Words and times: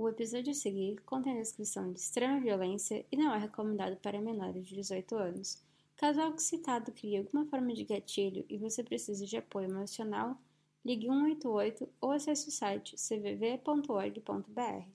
O 0.00 0.08
episódio 0.08 0.50
a 0.52 0.54
seguir 0.54 0.98
contém 1.02 1.36
descrição 1.36 1.92
de 1.92 2.00
extrema 2.00 2.40
violência 2.40 3.04
e 3.12 3.18
não 3.18 3.34
é 3.34 3.38
recomendado 3.38 3.98
para 3.98 4.18
menores 4.18 4.66
de 4.66 4.76
18 4.76 5.14
anos. 5.14 5.62
Caso 5.94 6.22
algo 6.22 6.38
citado 6.38 6.90
crie 6.90 7.18
alguma 7.18 7.44
forma 7.44 7.74
de 7.74 7.84
gatilho 7.84 8.46
e 8.48 8.56
você 8.56 8.82
precise 8.82 9.26
de 9.26 9.36
apoio 9.36 9.68
emocional, 9.68 10.38
ligue 10.82 11.06
188 11.06 11.86
ou 12.00 12.12
acesse 12.12 12.48
o 12.48 12.50
site 12.50 12.96
cvv.org.br. 12.96 14.88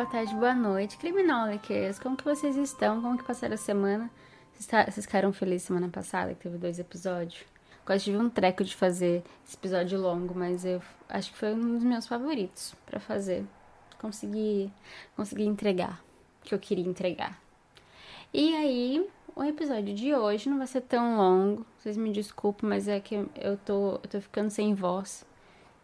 boa 0.00 0.08
tarde, 0.08 0.34
boa 0.34 0.54
noite, 0.54 0.96
criminólicas! 0.96 1.98
Como 1.98 2.16
que 2.16 2.24
vocês 2.24 2.56
estão? 2.56 3.02
Como 3.02 3.18
que 3.18 3.24
passaram 3.24 3.52
a 3.52 3.58
semana? 3.58 4.10
Vocês, 4.50 4.66
tá, 4.66 4.90
ficaram 4.90 5.30
felizes 5.30 5.66
semana 5.66 5.90
passada 5.90 6.32
que 6.32 6.40
teve 6.40 6.56
dois 6.56 6.78
episódios? 6.78 7.44
Quase 7.84 8.04
tive 8.04 8.16
um 8.16 8.30
treco 8.30 8.64
de 8.64 8.74
fazer 8.74 9.22
esse 9.46 9.56
episódio 9.56 10.00
longo, 10.00 10.34
mas 10.34 10.64
eu 10.64 10.80
acho 11.06 11.30
que 11.30 11.36
foi 11.36 11.52
um 11.52 11.74
dos 11.74 11.84
meus 11.84 12.06
favoritos 12.06 12.74
para 12.86 12.98
fazer. 12.98 13.44
Consegui, 13.98 14.72
consegui 15.14 15.44
entregar 15.44 16.02
o 16.40 16.46
que 16.46 16.54
eu 16.54 16.58
queria 16.58 16.88
entregar. 16.88 17.38
E 18.32 18.56
aí, 18.56 19.06
o 19.36 19.44
episódio 19.44 19.94
de 19.94 20.14
hoje 20.14 20.48
não 20.48 20.56
vai 20.56 20.66
ser 20.66 20.80
tão 20.80 21.18
longo, 21.18 21.66
vocês 21.76 21.98
me 21.98 22.10
desculpem, 22.10 22.66
mas 22.66 22.88
é 22.88 23.00
que 23.00 23.16
eu 23.38 23.58
tô, 23.58 24.00
eu 24.02 24.08
tô 24.08 24.18
ficando 24.18 24.48
sem 24.48 24.72
voz. 24.72 25.26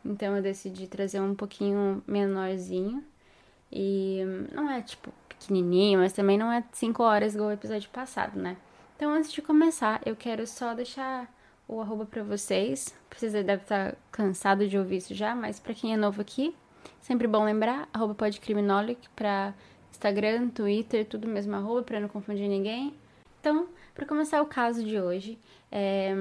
Então 0.03 0.35
eu 0.35 0.43
decidi 0.43 0.87
trazer 0.87 1.21
um 1.21 1.35
pouquinho 1.35 2.03
menorzinho. 2.07 3.05
E 3.71 4.23
não 4.53 4.71
é, 4.71 4.81
tipo, 4.83 5.13
pequenininho, 5.29 6.01
mas 6.01 6.13
também 6.13 6.39
não 6.39 6.51
é 6.51 6.65
5 6.73 7.03
horas 7.03 7.35
igual 7.35 7.51
o 7.51 7.53
episódio 7.53 7.89
passado, 7.91 8.39
né? 8.39 8.57
Então, 8.97 9.13
antes 9.13 9.33
de 9.33 9.43
começar, 9.43 10.01
eu 10.07 10.17
quero 10.17 10.47
só 10.47 10.75
deixar 10.75 11.31
o 11.69 11.81
arroba 11.81 12.07
pra 12.07 12.23
vocês. 12.23 12.95
Vocês 13.15 13.33
devem 13.33 13.57
estar 13.57 13.97
cansados 14.11 14.71
de 14.71 14.79
ouvir 14.79 14.97
isso 14.97 15.15
já, 15.15 15.35
mas 15.35 15.61
pra 15.61 15.75
quem 15.75 15.93
é 15.93 15.97
novo 15.97 16.21
aqui, 16.21 16.55
sempre 17.01 17.27
bom 17.27 17.45
lembrar, 17.45 17.89
arroba 17.93 18.15
podcriminolic 18.15 19.09
pra 19.11 19.55
Instagram, 19.91 20.49
Twitter, 20.49 21.07
tudo 21.07 21.27
mesmo 21.27 21.55
arroba, 21.55 21.83
pra 21.83 22.01
não 22.01 22.09
confundir 22.09 22.49
ninguém. 22.49 22.95
Então, 23.41 23.69
para 23.95 24.07
começar 24.07 24.41
o 24.43 24.47
caso 24.47 24.85
de 24.85 25.01
hoje, 25.01 25.39
é... 25.71 26.15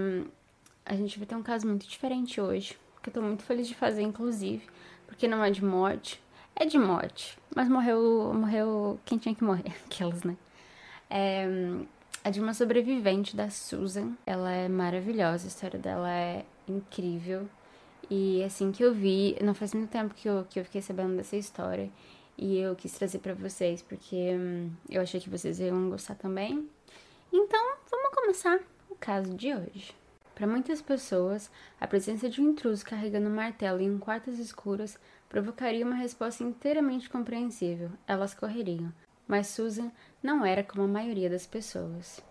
a 0.86 0.96
gente 0.96 1.18
vai 1.18 1.28
ter 1.28 1.36
um 1.36 1.44
caso 1.44 1.68
muito 1.68 1.88
diferente 1.88 2.40
hoje, 2.40 2.78
que 3.02 3.10
eu 3.10 3.14
tô 3.14 3.22
muito 3.22 3.44
feliz 3.44 3.68
de 3.68 3.76
fazer, 3.76 4.02
inclusive, 4.02 4.66
porque 5.08 5.28
não 5.28 5.44
é 5.44 5.52
de 5.52 5.64
morte, 5.64 6.22
é 6.56 6.66
de 6.66 6.78
morte, 6.78 7.38
mas 7.56 7.68
morreu, 7.68 8.34
morreu 8.34 9.00
quem 9.04 9.18
tinha 9.18 9.36
que 9.36 9.44
morrer, 9.44 9.74
aquelas, 9.86 10.24
né? 10.24 10.38
É, 11.10 11.46
é 12.24 12.32
de 12.32 12.40
uma 12.40 12.54
sobrevivente 12.54 13.36
da 13.36 13.50
Susan. 13.50 14.14
Ela 14.26 14.52
é 14.52 14.68
maravilhosa, 14.70 15.46
a 15.46 15.48
história 15.48 15.80
dela 15.80 16.10
é 16.10 16.46
incrível. 16.68 17.48
E 18.10 18.44
assim 18.44 18.72
que 18.72 18.84
eu 18.84 18.94
vi, 18.94 19.36
não 19.42 19.54
faz 19.54 19.74
muito 19.74 19.90
tempo 19.90 20.14
que 20.14 20.28
eu, 20.28 20.46
que 20.50 20.60
eu 20.60 20.64
fiquei 20.64 20.82
sabendo 20.82 21.18
dessa 21.18 21.36
história. 21.36 21.92
E 22.38 22.58
eu 22.58 22.76
quis 22.76 22.92
trazer 22.94 23.20
para 23.20 23.34
vocês, 23.34 23.82
porque 23.82 24.34
hum, 24.34 24.72
eu 24.90 25.02
achei 25.02 25.20
que 25.20 25.30
vocês 25.30 25.60
iam 25.60 25.90
gostar 25.90 26.16
também. 26.16 26.68
Então, 27.32 27.76
vamos 27.90 28.10
começar 28.14 28.60
o 28.90 28.96
caso 28.96 29.34
de 29.34 29.54
hoje. 29.54 29.96
Para 30.34 30.48
muitas 30.48 30.82
pessoas, 30.82 31.50
a 31.80 31.88
presença 31.88 32.30
de 32.30 32.42
um 32.42 32.50
intruso 32.50 32.84
carregando 32.86 33.30
um 33.30 33.36
martelo 33.36 33.80
em 33.80 33.90
um 33.90 33.98
quartos 33.98 34.38
escuros 34.38 34.98
provocaria 35.36 35.86
uma 35.86 35.96
resposta 35.96 36.46
inteiramente 36.46 37.10
compreensível. 37.10 37.92
Elas 38.08 38.34
correriam. 38.34 38.94
Mas 39.28 39.48
Susan 39.48 39.92
não 40.24 40.46
era 40.46 40.64
como 40.64 40.84
a 40.84 40.88
maioria 40.88 41.30
das 41.30 41.46
pessoas. 41.46 42.22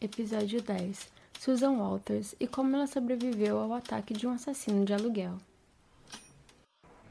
Episódio 0.00 0.60
10 0.60 1.12
Susan 1.38 1.70
Walters 1.74 2.34
e 2.40 2.48
como 2.48 2.74
ela 2.74 2.88
sobreviveu 2.88 3.56
ao 3.56 3.72
ataque 3.72 4.12
de 4.12 4.26
um 4.26 4.32
assassino 4.32 4.84
de 4.84 4.92
aluguel. 4.92 5.38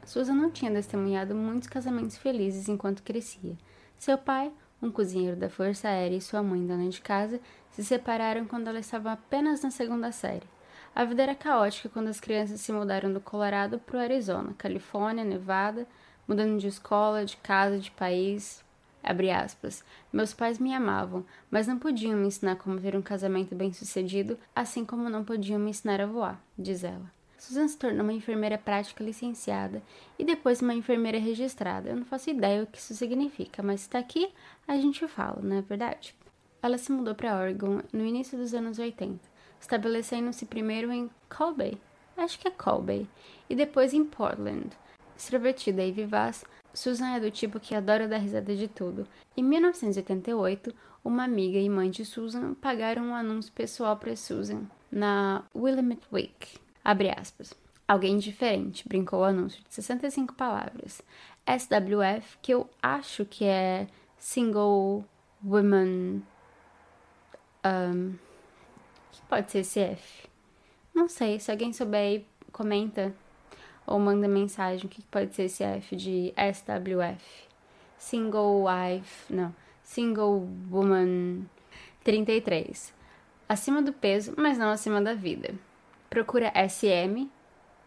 Susan 0.05 0.33
não 0.33 0.51
tinha 0.51 0.69
testemunhado 0.69 1.33
muitos 1.33 1.69
casamentos 1.69 2.17
felizes 2.17 2.67
enquanto 2.67 3.01
crescia. 3.01 3.57
Seu 3.97 4.17
pai, 4.17 4.51
um 4.81 4.91
cozinheiro 4.91 5.37
da 5.37 5.49
Força 5.49 5.87
Aérea, 5.87 6.17
e 6.17 6.21
sua 6.21 6.43
mãe, 6.43 6.67
dona 6.67 6.89
de 6.89 6.99
casa, 6.99 7.39
se 7.71 7.81
separaram 7.81 8.45
quando 8.45 8.67
ela 8.67 8.79
estava 8.79 9.13
apenas 9.13 9.63
na 9.63 9.71
segunda 9.71 10.11
série. 10.11 10.43
A 10.95 11.05
vida 11.05 11.23
era 11.23 11.33
caótica 11.33 11.89
quando 11.89 12.09
as 12.09 12.19
crianças 12.19 12.61
se 12.61 12.71
mudaram 12.71 13.11
do 13.11 13.19
Colorado 13.19 13.79
para 13.79 13.97
o 13.97 13.99
Arizona, 13.99 14.53
Califórnia, 14.55 15.23
Nevada, 15.23 15.87
mudando 16.27 16.59
de 16.59 16.67
escola, 16.67 17.25
de 17.25 17.35
casa, 17.37 17.79
de 17.79 17.89
país. 17.89 18.63
Aspas, 19.43 19.83
Meus 20.13 20.33
pais 20.33 20.59
me 20.59 20.73
amavam, 20.73 21.25
mas 21.51 21.67
não 21.67 21.77
podiam 21.79 22.17
me 22.17 22.27
ensinar 22.27 22.55
como 22.57 22.79
ter 22.79 22.95
um 22.95 23.01
casamento 23.01 23.53
bem-sucedido, 23.53 24.37
assim 24.55 24.85
como 24.85 25.09
não 25.09 25.25
podiam 25.25 25.59
me 25.59 25.71
ensinar 25.71 25.99
a 25.99 26.05
voar, 26.05 26.41
diz 26.57 26.83
ela. 26.83 27.11
Susan 27.37 27.67
se 27.67 27.77
tornou 27.77 28.03
uma 28.03 28.13
enfermeira 28.13 28.57
prática 28.57 29.03
licenciada 29.03 29.81
e 30.17 30.23
depois 30.23 30.61
uma 30.61 30.73
enfermeira 30.75 31.17
registrada. 31.17 31.89
Eu 31.89 31.97
não 31.97 32.05
faço 32.05 32.29
ideia 32.29 32.63
o 32.63 32.67
que 32.67 32.77
isso 32.77 32.93
significa, 32.93 33.61
mas 33.61 33.81
está 33.81 33.99
aqui, 33.99 34.31
a 34.65 34.77
gente 34.77 35.05
fala, 35.07 35.41
não 35.41 35.57
é 35.57 35.61
verdade? 35.61 36.15
Ela 36.61 36.77
se 36.77 36.91
mudou 36.91 37.13
para 37.13 37.37
Oregon 37.37 37.81
no 37.91 38.05
início 38.05 38.37
dos 38.37 38.53
anos 38.53 38.79
80 38.79 39.32
estabelecendo-se 39.63 40.45
primeiro 40.45 40.91
em 40.91 41.09
Colby, 41.29 41.77
acho 42.17 42.37
que 42.37 42.49
é 42.49 42.51
Colby, 42.51 43.09
e 43.49 43.55
depois 43.55 43.93
em 43.93 44.03
Portland. 44.03 44.69
Extrovertida 45.17 45.81
e 45.81 45.91
vivaz, 45.91 46.43
Susan 46.73 47.15
é 47.15 47.19
do 47.19 47.31
tipo 47.31 47.61
que 47.61 47.73
adora 47.73 48.07
dar 48.07 48.17
risada 48.17 48.53
de 48.53 48.67
tudo. 48.67 49.07
Em 49.37 49.41
1988, 49.41 50.75
uma 51.03 51.23
amiga 51.23 51.57
e 51.57 51.69
mãe 51.69 51.89
de 51.89 52.03
Susan 52.03 52.53
pagaram 52.55 53.03
um 53.03 53.15
anúncio 53.15 53.53
pessoal 53.53 53.95
para 53.95 54.17
Susan 54.17 54.63
na 54.91 55.43
Willamette 55.55 56.07
Week. 56.11 56.59
Abre 56.83 57.09
aspas. 57.09 57.53
Alguém 57.87 58.17
diferente, 58.17 58.87
brincou 58.87 59.21
o 59.21 59.23
anúncio 59.23 59.63
de 59.63 59.73
65 59.73 60.33
palavras. 60.33 61.01
SWF, 61.47 62.37
que 62.41 62.53
eu 62.53 62.69
acho 62.81 63.25
que 63.25 63.45
é 63.45 63.87
Single 64.17 65.05
Women. 65.43 66.21
Um, 67.65 68.15
pode 69.33 69.51
ser 69.51 69.59
esse 69.59 69.79
F? 69.79 70.29
Não 70.93 71.09
sei, 71.09 71.39
se 71.39 71.49
alguém 71.49 71.73
souber 71.73 71.99
aí, 71.99 72.25
comenta 72.51 73.11
ou 73.83 73.97
manda 73.97 74.27
mensagem 74.27 74.85
o 74.85 74.89
que 74.89 75.01
pode 75.05 75.33
ser 75.33 75.45
esse 75.45 75.63
F 75.63 75.95
de 75.95 76.31
SWF. 76.37 77.47
Single 77.97 78.63
Wife, 78.65 79.33
não, 79.33 79.55
Single 79.81 80.47
Woman 80.69 81.45
33. 82.03 82.93
Acima 83.49 83.81
do 83.81 83.91
peso, 83.91 84.35
mas 84.37 84.59
não 84.59 84.69
acima 84.69 85.01
da 85.01 85.15
vida. 85.15 85.55
Procura 86.11 86.53
SM, 86.69 87.27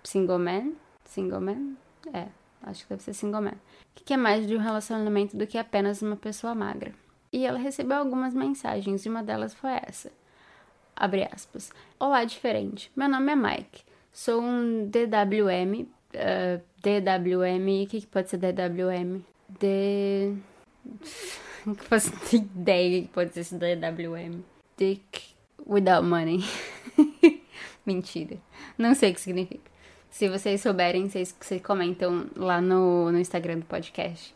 Single 0.03 0.41
Man, 0.41 0.73
Single 1.05 1.41
Man, 1.41 1.77
é, 2.13 2.27
acho 2.61 2.83
que 2.83 2.89
deve 2.89 3.05
ser 3.05 3.15
Single 3.15 3.43
Man, 3.43 3.55
que 3.95 4.03
quer 4.03 4.17
mais 4.17 4.49
de 4.49 4.57
um 4.57 4.61
relacionamento 4.61 5.37
do 5.37 5.47
que 5.47 5.59
apenas 5.59 6.03
uma 6.03 6.17
pessoa 6.17 6.57
magra. 6.57 6.93
E 7.33 7.47
ela 7.47 7.59
recebeu 7.59 7.99
algumas 7.99 8.35
mensagens 8.35 9.07
e 9.07 9.09
uma 9.09 9.23
delas 9.23 9.55
foi 9.55 9.71
essa. 9.71 10.11
Abre 10.99 11.29
aspas. 11.31 11.71
Olá, 12.01 12.25
diferente. 12.25 12.91
Meu 12.97 13.07
nome 13.07 13.31
é 13.31 13.37
Mike. 13.37 13.83
Sou 14.11 14.41
um 14.41 14.89
DWM. 14.89 15.83
Uh, 16.15 16.63
DWM. 16.81 17.85
O 17.85 17.87
que, 17.87 18.01
que 18.01 18.07
pode 18.07 18.31
ser 18.31 18.39
DWM? 18.39 19.21
D. 19.61 20.33
Não 21.67 21.75
faço 21.75 22.11
ideia 22.35 23.03
que 23.03 23.09
pode 23.09 23.35
ser 23.35 23.41
esse 23.41 23.57
DWM. 23.57 24.41
Dick 24.79 25.35
without 25.67 26.07
money. 26.07 26.43
Mentira. 27.85 28.39
Não 28.79 28.95
sei 28.95 29.11
o 29.11 29.15
que 29.15 29.21
significa. 29.21 29.71
Se 30.09 30.31
vocês 30.31 30.63
souberem, 30.63 31.11
vocês, 31.11 31.37
vocês 31.39 31.61
comentam 31.61 32.27
lá 32.35 32.59
no, 32.59 33.13
no 33.13 33.19
Instagram 33.19 33.59
do 33.59 33.67
podcast. 33.67 34.35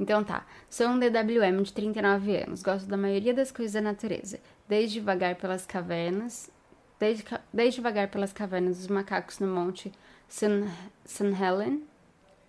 Então 0.00 0.24
tá, 0.24 0.46
sou 0.70 0.88
um 0.88 0.98
DWM 0.98 1.62
de 1.62 1.74
39 1.74 2.34
anos, 2.34 2.62
gosto 2.62 2.88
da 2.88 2.96
maioria 2.96 3.34
das 3.34 3.52
coisas 3.52 3.74
da 3.74 3.82
natureza, 3.82 4.40
desde 4.66 4.98
vagar 4.98 5.34
pelas 5.34 5.66
cavernas, 5.66 6.50
desde, 6.98 7.22
desde 7.52 7.82
vagar 7.82 8.08
pelas 8.08 8.32
cavernas 8.32 8.78
dos 8.78 8.88
macacos 8.88 9.38
no 9.40 9.46
monte 9.46 9.92
St. 10.26 10.64
Helen, 11.38 11.84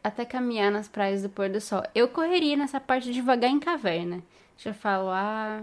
até 0.02 0.24
caminhar 0.24 0.72
nas 0.72 0.88
praias 0.88 1.24
do 1.24 1.30
pôr 1.30 1.50
do 1.50 1.60
sol. 1.60 1.84
Eu 1.94 2.08
correria 2.08 2.56
nessa 2.56 2.80
parte 2.80 3.12
de 3.12 3.22
vagar 3.22 3.50
em 3.50 3.60
caverna. 3.60 4.24
Já 4.58 4.74
falo, 4.74 5.10
ah, 5.10 5.62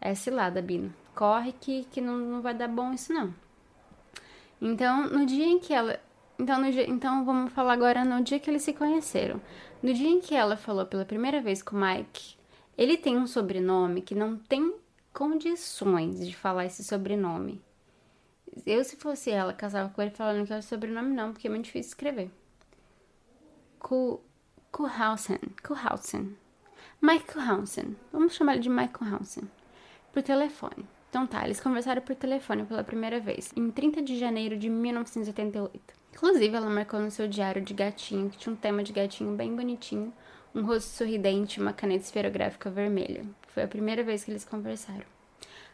é 0.00 0.14
cilada, 0.14 0.62
Bino. 0.62 0.94
Corre 1.12 1.52
que, 1.60 1.84
que 1.90 2.00
não, 2.00 2.16
não 2.18 2.40
vai 2.40 2.54
dar 2.54 2.68
bom 2.68 2.92
isso 2.92 3.12
não. 3.12 3.34
Então, 4.62 5.08
no 5.08 5.26
dia 5.26 5.46
em 5.46 5.58
que 5.58 5.74
ela 5.74 5.98
então, 6.40 6.70
dia, 6.70 6.88
então 6.88 7.24
vamos 7.24 7.52
falar 7.52 7.74
agora 7.74 8.04
no 8.04 8.22
dia 8.22 8.40
que 8.40 8.50
eles 8.50 8.62
se 8.62 8.72
conheceram. 8.72 9.40
No 9.82 9.92
dia 9.92 10.08
em 10.08 10.20
que 10.20 10.34
ela 10.34 10.56
falou 10.56 10.86
pela 10.86 11.04
primeira 11.04 11.40
vez 11.40 11.62
com 11.62 11.76
o 11.76 11.80
Mike, 11.80 12.36
ele 12.76 12.96
tem 12.96 13.16
um 13.16 13.26
sobrenome 13.26 14.02
que 14.02 14.14
não 14.14 14.36
tem 14.36 14.74
condições 15.12 16.26
de 16.26 16.34
falar 16.34 16.66
esse 16.66 16.82
sobrenome. 16.82 17.62
Eu, 18.66 18.82
se 18.84 18.96
fosse 18.96 19.30
ela, 19.30 19.52
casava 19.52 19.90
com 19.90 20.02
ele 20.02 20.10
falando 20.10 20.46
que 20.46 20.52
era 20.52 20.62
sobrenome, 20.62 21.14
não, 21.14 21.32
porque 21.32 21.46
é 21.46 21.50
muito 21.50 21.66
difícil 21.66 21.90
escrever. 21.90 22.30
Kuhausen. 24.72 25.38
Kuhausen. 25.62 26.36
Mike 27.00 27.32
Kuhausen. 27.32 27.96
Vamos 28.12 28.34
chamar 28.34 28.54
ele 28.54 28.62
de 28.62 28.68
Mike 28.68 28.94
Kuhausen. 28.94 29.50
Por 30.12 30.22
telefone. 30.22 30.86
Então 31.10 31.26
tá, 31.26 31.44
eles 31.44 31.60
conversaram 31.60 32.00
por 32.00 32.14
telefone 32.14 32.64
pela 32.64 32.84
primeira 32.84 33.18
vez, 33.18 33.52
em 33.56 33.68
30 33.68 34.00
de 34.00 34.16
janeiro 34.16 34.56
de 34.56 34.70
1988. 34.70 35.92
Inclusive, 36.14 36.56
ela 36.56 36.70
marcou 36.70 37.00
no 37.00 37.10
seu 37.10 37.26
diário 37.26 37.60
de 37.60 37.74
gatinho, 37.74 38.30
que 38.30 38.38
tinha 38.38 38.52
um 38.52 38.56
tema 38.56 38.84
de 38.84 38.92
gatinho 38.92 39.34
bem 39.34 39.54
bonitinho, 39.54 40.12
um 40.54 40.62
rosto 40.62 40.88
sorridente 40.88 41.58
e 41.58 41.62
uma 41.62 41.72
caneta 41.72 42.04
esferográfica 42.04 42.70
vermelha. 42.70 43.24
Foi 43.48 43.64
a 43.64 43.68
primeira 43.68 44.04
vez 44.04 44.22
que 44.22 44.30
eles 44.30 44.44
conversaram. 44.44 45.04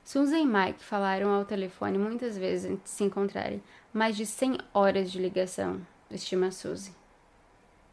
Susan 0.03 0.39
e 0.39 0.47
Mike 0.47 0.83
falaram 0.83 1.29
ao 1.31 1.45
telefone 1.45 1.99
muitas 1.99 2.39
vezes 2.39 2.71
antes 2.71 2.85
de 2.85 2.91
se 2.91 3.05
encontrarem, 3.05 3.63
mais 3.93 4.17
de 4.17 4.25
100 4.25 4.59
horas 4.73 5.13
de 5.13 5.21
ligação, 5.21 5.81
estima 6.11 6.51
Suzy. 6.51 6.93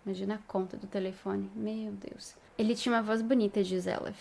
Imagina 0.05 0.35
a 0.35 0.47
conta 0.47 0.77
do 0.77 0.87
telefone, 0.87 1.49
meu 1.55 1.91
Deus. 1.91 2.35
Ele 2.57 2.75
tinha 2.75 2.95
uma 2.95 3.01
voz 3.01 3.21
bonita, 3.21 3.63
diz 3.63 3.87
ela. 3.87 4.13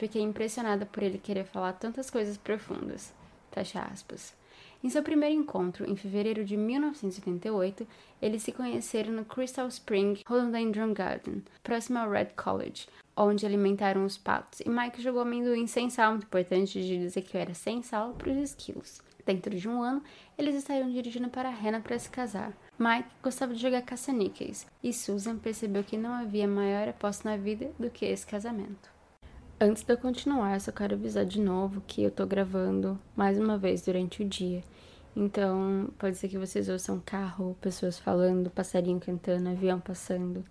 Fiquei 0.00 0.22
impressionada 0.22 0.86
por 0.86 1.02
ele 1.02 1.18
querer 1.18 1.44
falar 1.44 1.74
tantas 1.74 2.08
coisas 2.08 2.38
profundas. 2.38 3.12
Fecha 3.52 3.82
aspas. 3.82 4.34
Em 4.82 4.88
seu 4.88 5.02
primeiro 5.02 5.34
encontro, 5.34 5.84
em 5.84 5.94
fevereiro 5.94 6.42
de 6.42 6.56
1978, 6.56 7.86
eles 8.22 8.42
se 8.42 8.50
conheceram 8.50 9.12
no 9.12 9.26
Crystal 9.26 9.68
Spring 9.68 10.18
Rhododendron 10.26 10.94
Garden, 10.94 11.42
próximo 11.62 11.98
ao 11.98 12.08
Red 12.08 12.28
College, 12.34 12.88
onde 13.14 13.44
alimentaram 13.44 14.06
os 14.06 14.16
patos, 14.16 14.60
e 14.60 14.70
Mike 14.70 15.02
jogou 15.02 15.20
amendoim 15.20 15.66
sem 15.66 15.90
sal, 15.90 16.12
muito 16.12 16.24
importante 16.24 16.80
de 16.80 16.96
dizer 16.96 17.20
que 17.20 17.36
era 17.36 17.52
sem 17.52 17.82
sal 17.82 18.14
para 18.14 18.30
os 18.30 18.38
esquilos. 18.38 19.02
Dentro 19.26 19.54
de 19.54 19.68
um 19.68 19.82
ano, 19.82 20.02
eles 20.38 20.54
estariam 20.54 20.90
dirigindo 20.90 21.28
para 21.28 21.50
Rena 21.50 21.78
para 21.78 21.98
se 21.98 22.08
casar. 22.08 22.54
Mike 22.78 23.10
gostava 23.22 23.52
de 23.52 23.60
jogar 23.60 23.82
caça-níqueis, 23.82 24.66
e 24.82 24.94
Susan 24.94 25.36
percebeu 25.36 25.84
que 25.84 25.98
não 25.98 26.14
havia 26.14 26.48
maior 26.48 26.88
aposta 26.88 27.28
na 27.28 27.36
vida 27.36 27.70
do 27.78 27.90
que 27.90 28.06
esse 28.06 28.26
casamento. 28.26 28.99
Antes 29.62 29.82
de 29.82 29.92
eu 29.92 29.98
continuar, 29.98 30.58
só 30.58 30.72
quero 30.72 30.94
avisar 30.94 31.26
de 31.26 31.38
novo 31.38 31.82
que 31.86 32.02
eu 32.02 32.10
tô 32.10 32.24
gravando 32.24 32.98
mais 33.14 33.38
uma 33.38 33.58
vez 33.58 33.82
durante 33.82 34.22
o 34.22 34.24
dia. 34.26 34.64
Então, 35.14 35.90
pode 35.98 36.16
ser 36.16 36.28
que 36.28 36.38
vocês 36.38 36.70
ouçam 36.70 36.98
carro, 37.04 37.54
pessoas 37.60 37.98
falando, 37.98 38.48
passarinho 38.48 38.98
cantando, 38.98 39.50
avião 39.50 39.78
passando. 39.78 40.42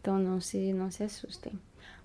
Então, 0.00 0.18
não 0.18 0.40
se, 0.40 0.72
não 0.72 0.90
se 0.90 1.04
assustem. 1.04 1.52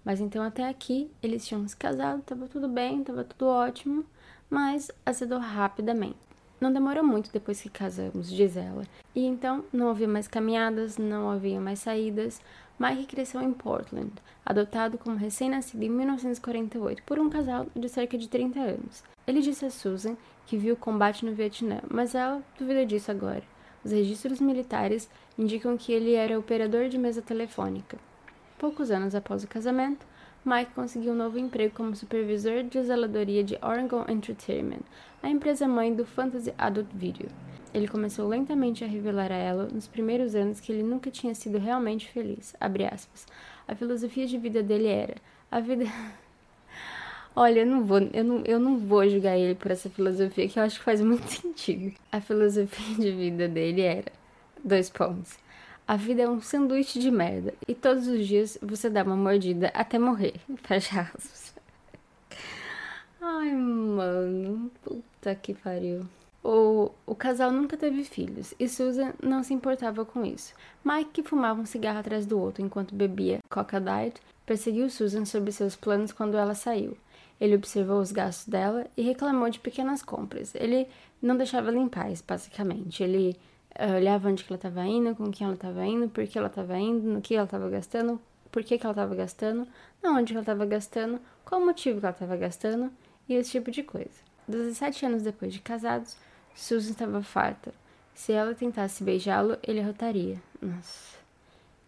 Mas 0.05 0.19
então, 0.19 0.43
até 0.43 0.69
aqui, 0.69 1.09
eles 1.23 1.43
tinham 1.43 1.67
se 1.67 1.75
casado, 1.75 2.21
tava 2.21 2.47
tudo 2.47 2.67
bem, 2.67 3.03
tava 3.03 3.23
tudo 3.23 3.47
ótimo, 3.47 4.05
mas 4.47 4.91
azedou 5.03 5.39
rapidamente. 5.39 6.17
Não 6.61 6.71
demorou 6.71 7.03
muito 7.03 7.31
depois 7.33 7.61
que 7.63 7.69
casamos, 7.69 8.31
diz 8.31 8.55
ela. 8.55 8.83
E 9.15 9.25
então 9.25 9.65
não 9.73 9.89
havia 9.89 10.07
mais 10.07 10.27
caminhadas, 10.27 10.99
não 10.99 11.31
havia 11.31 11.59
mais 11.59 11.79
saídas. 11.79 12.39
Mike 12.79 13.05
cresceu 13.05 13.41
em 13.41 13.53
Portland, 13.53 14.11
adotado 14.45 14.97
como 14.97 15.15
recém-nascido 15.15 15.83
em 15.83 15.89
1948 15.89 17.03
por 17.03 17.19
um 17.19 17.29
casal 17.29 17.67
de 17.75 17.87
cerca 17.87 18.17
de 18.17 18.27
30 18.27 18.59
anos. 18.59 19.03
Ele 19.27 19.41
disse 19.41 19.65
a 19.65 19.69
Susan 19.69 20.17
que 20.45 20.57
viu 20.57 20.73
o 20.73 20.77
combate 20.77 21.25
no 21.25 21.33
Vietnã, 21.33 21.79
mas 21.89 22.15
ela 22.15 22.41
duvida 22.57 22.85
disso 22.85 23.11
agora. 23.11 23.43
Os 23.85 23.91
registros 23.91 24.39
militares 24.39 25.09
indicam 25.37 25.77
que 25.77 25.91
ele 25.91 26.13
era 26.13 26.37
operador 26.37 26.89
de 26.89 26.97
mesa 26.97 27.21
telefônica. 27.21 27.97
Poucos 28.57 28.89
anos 28.91 29.13
após 29.13 29.43
o 29.43 29.47
casamento, 29.47 30.05
Mike 30.45 30.73
conseguiu 30.73 31.13
um 31.13 31.17
novo 31.17 31.37
emprego 31.37 31.73
como 31.75 31.95
supervisor 31.95 32.63
de 32.63 32.83
zeladoria 32.83 33.43
de 33.43 33.57
Oregon 33.61 34.05
Entertainment, 34.09 34.81
a 35.21 35.29
empresa 35.29 35.67
mãe 35.67 35.93
do 35.93 36.05
Fantasy 36.05 36.53
Adult 36.57 36.87
Video. 36.93 37.29
Ele 37.73 37.87
começou 37.87 38.27
lentamente 38.27 38.83
a 38.83 38.87
revelar 38.87 39.31
a 39.31 39.35
ela, 39.35 39.65
nos 39.65 39.87
primeiros 39.87 40.35
anos, 40.35 40.59
que 40.59 40.71
ele 40.71 40.83
nunca 40.83 41.09
tinha 41.09 41.33
sido 41.33 41.57
realmente 41.57 42.07
feliz. 42.09 42.53
A 42.59 43.75
filosofia 43.75 44.27
de 44.27 44.37
vida 44.37 44.61
dele 44.61 44.87
era: 44.87 45.15
a 45.49 45.59
vida. 45.59 45.85
Olha, 47.35 47.61
eu 47.61 47.65
não 47.65 47.83
vou, 47.83 47.97
eu 48.13 48.23
não, 48.23 48.43
eu 48.45 48.59
não 48.59 48.77
vou 48.77 49.09
julgar 49.09 49.35
ele 49.35 49.55
por 49.55 49.71
essa 49.71 49.89
filosofia, 49.89 50.47
que 50.47 50.59
eu 50.59 50.63
acho 50.63 50.77
que 50.77 50.85
faz 50.85 51.01
muito 51.01 51.25
sentido. 51.31 51.91
A 52.11 52.21
filosofia 52.21 52.95
de 52.95 53.11
vida 53.11 53.47
dele 53.47 53.81
era: 53.81 54.11
dois 54.63 54.89
pontos. 54.89 55.37
A 55.85 55.97
vida 55.97 56.21
é 56.21 56.29
um 56.29 56.39
sanduíche 56.39 56.97
de 56.97 57.11
merda 57.11 57.53
e 57.67 57.75
todos 57.75 58.07
os 58.07 58.25
dias 58.25 58.57
você 58.61 58.89
dá 58.89 59.03
uma 59.03 59.17
mordida 59.17 59.69
até 59.73 59.99
morrer. 59.99 60.35
Fecha 60.63 61.01
aspas. 61.01 61.53
Ai, 63.19 63.51
mano. 63.51 64.71
Puta 64.83 65.35
que 65.35 65.53
pariu. 65.53 66.05
O, 66.43 66.91
o 67.05 67.15
casal 67.15 67.51
nunca 67.51 67.77
teve 67.77 68.03
filhos 68.03 68.53
e 68.59 68.67
Susan 68.67 69.13
não 69.23 69.43
se 69.43 69.53
importava 69.53 70.03
com 70.03 70.25
isso. 70.25 70.53
Mike, 70.83 71.11
que 71.11 71.23
fumava 71.23 71.61
um 71.61 71.65
cigarro 71.65 71.99
atrás 71.99 72.25
do 72.25 72.37
outro 72.37 72.61
enquanto 72.61 72.93
bebia 72.93 73.39
Coca 73.49 73.79
Diet, 73.79 74.21
perseguiu 74.45 74.89
Susan 74.89 75.23
sobre 75.23 75.51
seus 75.51 75.75
planos 75.75 76.11
quando 76.11 76.37
ela 76.37 76.53
saiu. 76.53 76.97
Ele 77.39 77.55
observou 77.55 77.99
os 77.99 78.11
gastos 78.11 78.47
dela 78.47 78.87
e 78.97 79.01
reclamou 79.01 79.49
de 79.49 79.59
pequenas 79.59 80.03
compras. 80.03 80.53
Ele 80.55 80.87
não 81.21 81.37
deixava 81.37 81.69
ela 81.69 81.77
em 81.77 81.87
paz, 81.87 82.21
basicamente. 82.21 83.01
Ele 83.01 83.37
eu 83.77 83.95
olhava 83.95 84.29
onde 84.29 84.45
ela 84.47 84.55
estava 84.55 84.85
indo, 84.85 85.15
com 85.15 85.31
quem 85.31 85.45
ela 85.45 85.55
estava 85.55 85.83
indo, 85.83 86.07
por 86.07 86.27
que 86.27 86.37
ela 86.37 86.47
estava 86.47 86.77
indo, 86.77 87.07
no 87.07 87.21
que 87.21 87.33
ela 87.33 87.45
estava 87.45 87.67
gastando, 87.69 88.21
por 88.51 88.63
que, 88.63 88.77
que 88.77 88.85
ela 88.85 88.91
estava 88.91 89.15
gastando, 89.15 89.67
não 90.01 90.17
onde 90.17 90.31
ela 90.31 90.41
estava 90.41 90.63
gastando, 90.65 91.19
qual 91.43 91.59
o 91.59 91.65
motivo 91.65 91.99
que 91.99 92.05
ela 92.05 92.13
estava 92.13 92.37
gastando 92.37 92.91
e 93.27 93.33
esse 93.33 93.51
tipo 93.51 93.71
de 93.71 93.81
coisa. 93.81 94.11
17 94.47 95.07
anos 95.07 95.23
depois 95.23 95.51
de 95.51 95.59
casados, 95.59 96.15
Susan 96.55 96.91
estava 96.91 97.21
farta. 97.21 97.73
Se 98.13 98.31
ela 98.31 98.53
tentasse 98.53 99.03
beijá-lo, 99.03 99.57
ele 99.63 99.79
arrotaria. 99.79 100.41
Nossa. 100.61 101.17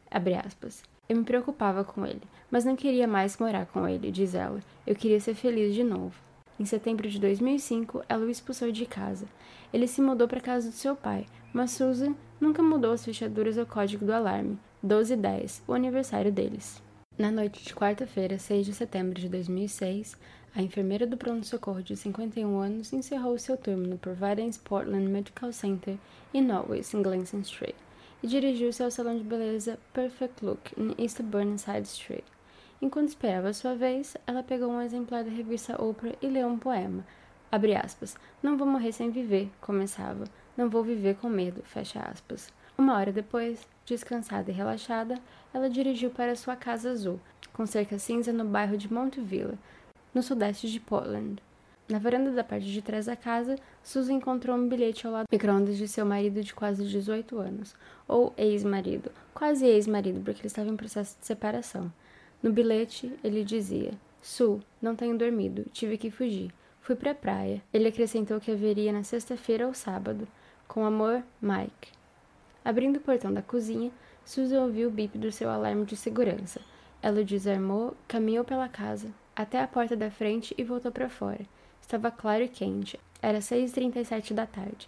Abre 0.09 0.35
aspas. 0.35 0.83
Eu 1.07 1.17
me 1.17 1.23
preocupava 1.23 1.83
com 1.83 2.05
ele, 2.05 2.21
mas 2.49 2.65
não 2.65 2.75
queria 2.75 3.07
mais 3.07 3.37
morar 3.37 3.67
com 3.67 3.87
ele, 3.87 4.11
diz 4.11 4.33
ela. 4.33 4.59
Eu 4.87 4.95
queria 4.95 5.19
ser 5.19 5.35
feliz 5.35 5.75
de 5.75 5.83
novo. 5.83 6.15
Em 6.59 6.65
setembro 6.65 7.07
de 7.07 7.19
2005, 7.19 8.03
ela 8.09 8.25
o 8.25 8.29
expulsou 8.29 8.71
de 8.71 8.85
casa. 8.85 9.27
Ele 9.71 9.87
se 9.87 10.01
mudou 10.01 10.27
para 10.27 10.41
casa 10.41 10.69
do 10.69 10.75
seu 10.75 10.95
pai, 10.95 11.27
mas 11.53 11.71
Susan 11.71 12.15
nunca 12.39 12.63
mudou 12.63 12.91
as 12.91 13.05
fechaduras 13.05 13.57
ou 13.57 13.65
código 13.65 14.05
do 14.05 14.13
alarme, 14.13 14.57
1210, 14.81 15.63
o 15.67 15.73
aniversário 15.73 16.31
deles. 16.31 16.81
Na 17.17 17.29
noite 17.29 17.63
de 17.63 17.73
quarta-feira, 17.73 18.37
6 18.39 18.65
de 18.65 18.73
setembro 18.73 19.19
de 19.19 19.29
2006, 19.29 20.17
a 20.55 20.61
enfermeira 20.61 21.05
do 21.05 21.17
pronto-socorro 21.17 21.83
de 21.83 21.97
51 21.97 22.57
anos 22.57 22.93
encerrou 22.93 23.37
seu 23.37 23.57
turno 23.57 23.89
no 23.89 23.97
Providence 23.97 24.57
Portland 24.57 25.05
Medical 25.09 25.51
Center 25.51 25.97
em 26.33 26.41
Norwich, 26.41 26.95
em 26.95 27.03
Glenson 27.03 27.39
Street, 27.39 27.75
e 28.23 28.27
dirigiu-se 28.27 28.81
ao 28.81 28.89
salão 28.89 29.17
de 29.17 29.23
beleza 29.25 29.77
Perfect 29.91 30.45
Look, 30.45 30.71
em 30.77 30.95
East 30.97 31.21
Burnside 31.21 31.85
Street. 31.85 32.23
Enquanto 32.81 33.09
esperava 33.09 33.51
sua 33.51 33.75
vez, 33.75 34.15
ela 34.25 34.41
pegou 34.41 34.69
um 34.69 34.81
exemplar 34.81 35.25
da 35.25 35.29
revista 35.29 35.81
Oprah 35.81 36.15
e 36.21 36.27
leu 36.27 36.47
um 36.47 36.57
poema. 36.57 37.05
Abre 37.51 37.75
aspas. 37.75 38.15
Não 38.41 38.57
vou 38.57 38.65
morrer 38.65 38.93
sem 38.93 39.09
viver, 39.09 39.51
começava. 39.59 40.23
Não 40.55 40.69
vou 40.69 40.83
viver 40.83 41.15
com 41.15 41.27
medo, 41.27 41.63
fecha 41.63 41.99
aspas. 41.99 42.49
Uma 42.77 42.95
hora 42.95 43.11
depois, 43.11 43.67
descansada 43.85 44.51
e 44.51 44.53
relaxada, 44.53 45.19
ela 45.53 45.69
dirigiu 45.69 46.11
para 46.11 46.35
sua 46.35 46.55
casa 46.55 46.91
azul, 46.91 47.19
com 47.51 47.65
cerca 47.65 47.99
cinza 47.99 48.31
no 48.31 48.45
bairro 48.45 48.77
de 48.77 48.91
Montville, 48.91 49.57
no 50.15 50.23
sudeste 50.23 50.71
de 50.71 50.79
Portland. 50.79 51.43
Na 51.87 51.99
varanda 51.99 52.31
da 52.31 52.43
parte 52.43 52.65
de 52.65 52.81
trás 52.81 53.05
da 53.05 53.15
casa, 53.15 53.57
Susan 53.83 54.13
encontrou 54.13 54.55
um 54.55 54.67
bilhete 54.67 55.05
ao 55.05 55.13
lado 55.13 55.25
do 55.25 55.31
micro-ondas 55.31 55.77
de 55.77 55.87
seu 55.87 56.05
marido 56.05 56.41
de 56.41 56.55
quase 56.55 56.83
18 56.83 57.37
anos, 57.37 57.75
ou 58.07 58.33
ex-marido, 58.37 59.11
quase 59.33 59.67
ex-marido, 59.67 60.21
porque 60.21 60.39
ele 60.39 60.47
estava 60.47 60.69
em 60.69 60.75
processo 60.75 61.19
de 61.19 61.25
separação. 61.27 61.93
No 62.41 62.51
bilhete, 62.51 63.13
ele 63.23 63.43
dizia: 63.43 63.91
Su, 64.21 64.61
não 64.81 64.95
tenho 64.95 65.17
dormido, 65.17 65.65
tive 65.71 65.97
que 65.97 66.09
fugir. 66.09 66.51
Fui 66.81 66.95
para 66.95 67.11
a 67.11 67.15
praia. 67.15 67.61
Ele 67.73 67.87
acrescentou 67.87 68.39
que 68.39 68.51
haveria 68.51 68.93
na 68.93 69.03
sexta-feira 69.03 69.67
ou 69.67 69.73
sábado. 69.73 70.27
Com 70.67 70.85
amor, 70.85 71.23
Mike. 71.41 71.91
Abrindo 72.63 72.97
o 72.97 73.01
portão 73.01 73.31
da 73.31 73.41
cozinha, 73.41 73.91
Susan 74.23 74.61
ouviu 74.61 74.87
o 74.87 74.91
bip 74.91 75.17
do 75.17 75.31
seu 75.31 75.49
alarme 75.49 75.85
de 75.85 75.95
segurança. 75.95 76.61
Ela 77.01 77.23
desarmou, 77.23 77.95
caminhou 78.07 78.43
pela 78.43 78.67
casa, 78.67 79.07
até 79.35 79.61
a 79.61 79.67
porta 79.67 79.95
da 79.95 80.09
frente 80.09 80.53
e 80.57 80.63
voltou 80.63 80.91
para 80.91 81.09
fora. 81.09 81.45
Estava 81.81 82.09
claro 82.09 82.43
e 82.43 82.47
quente. 82.47 82.99
Era 83.21 83.39
6h37 83.39 84.33
da 84.33 84.45
tarde. 84.45 84.87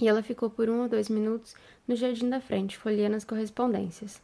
E 0.00 0.08
ela 0.08 0.22
ficou 0.22 0.48
por 0.48 0.68
um 0.68 0.82
ou 0.82 0.88
dois 0.88 1.08
minutos 1.08 1.54
no 1.86 1.96
jardim 1.96 2.28
da 2.28 2.40
frente, 2.40 2.78
folheando 2.78 3.16
as 3.16 3.24
correspondências. 3.24 4.20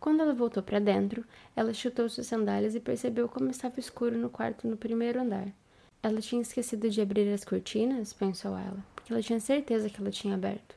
Quando 0.00 0.22
ela 0.22 0.32
voltou 0.32 0.62
para 0.62 0.78
dentro, 0.78 1.24
ela 1.54 1.74
chutou 1.74 2.08
suas 2.08 2.26
sandálias 2.26 2.74
e 2.74 2.80
percebeu 2.80 3.28
como 3.28 3.50
estava 3.50 3.78
escuro 3.80 4.16
no 4.16 4.30
quarto 4.30 4.66
no 4.66 4.76
primeiro 4.76 5.20
andar. 5.20 5.48
Ela 6.02 6.20
tinha 6.20 6.40
esquecido 6.40 6.88
de 6.88 7.00
abrir 7.00 7.32
as 7.32 7.44
cortinas, 7.44 8.12
pensou 8.12 8.56
ela 8.56 8.82
que 9.08 9.14
ela 9.14 9.22
tinha 9.22 9.40
certeza 9.40 9.88
que 9.88 9.98
ela 9.98 10.10
tinha 10.10 10.34
aberto. 10.34 10.76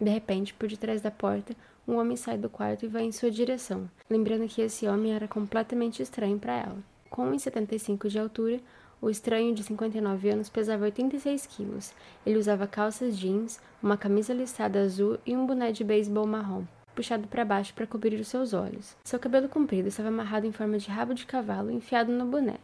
De 0.00 0.08
repente, 0.08 0.54
por 0.54 0.66
detrás 0.66 1.02
da 1.02 1.10
porta, 1.10 1.54
um 1.86 1.96
homem 1.96 2.16
sai 2.16 2.38
do 2.38 2.48
quarto 2.48 2.86
e 2.86 2.88
vai 2.88 3.02
em 3.02 3.12
sua 3.12 3.30
direção, 3.30 3.90
lembrando 4.08 4.48
que 4.48 4.62
esse 4.62 4.88
homem 4.88 5.12
era 5.12 5.28
completamente 5.28 6.02
estranho 6.02 6.38
para 6.38 6.56
ela. 6.56 6.78
Com 7.10 7.30
1,75 7.32 8.08
de 8.08 8.18
altura, 8.18 8.60
O 9.02 9.08
estranho, 9.08 9.54
de 9.54 9.62
59 9.62 10.28
anos, 10.28 10.50
pesava 10.50 10.84
86 10.84 11.46
quilos. 11.46 11.92
Ele 12.24 12.38
usava 12.38 12.66
calças 12.66 13.18
jeans, 13.18 13.58
uma 13.82 13.96
camisa 13.96 14.34
listada 14.34 14.78
azul 14.78 15.18
e 15.24 15.34
um 15.34 15.46
boné 15.46 15.72
de 15.72 15.82
beisebol 15.82 16.26
marrom, 16.26 16.64
puxado 16.94 17.26
para 17.26 17.44
baixo 17.44 17.72
para 17.72 17.86
cobrir 17.86 18.20
os 18.20 18.28
seus 18.28 18.52
olhos. 18.52 18.94
Seu 19.02 19.18
cabelo 19.18 19.48
comprido 19.48 19.88
estava 19.88 20.08
amarrado 20.10 20.46
em 20.46 20.52
forma 20.52 20.78
de 20.78 20.90
rabo 20.90 21.14
de 21.14 21.24
cavalo 21.24 21.70
enfiado 21.70 22.12
no 22.12 22.26
boné. 22.26 22.58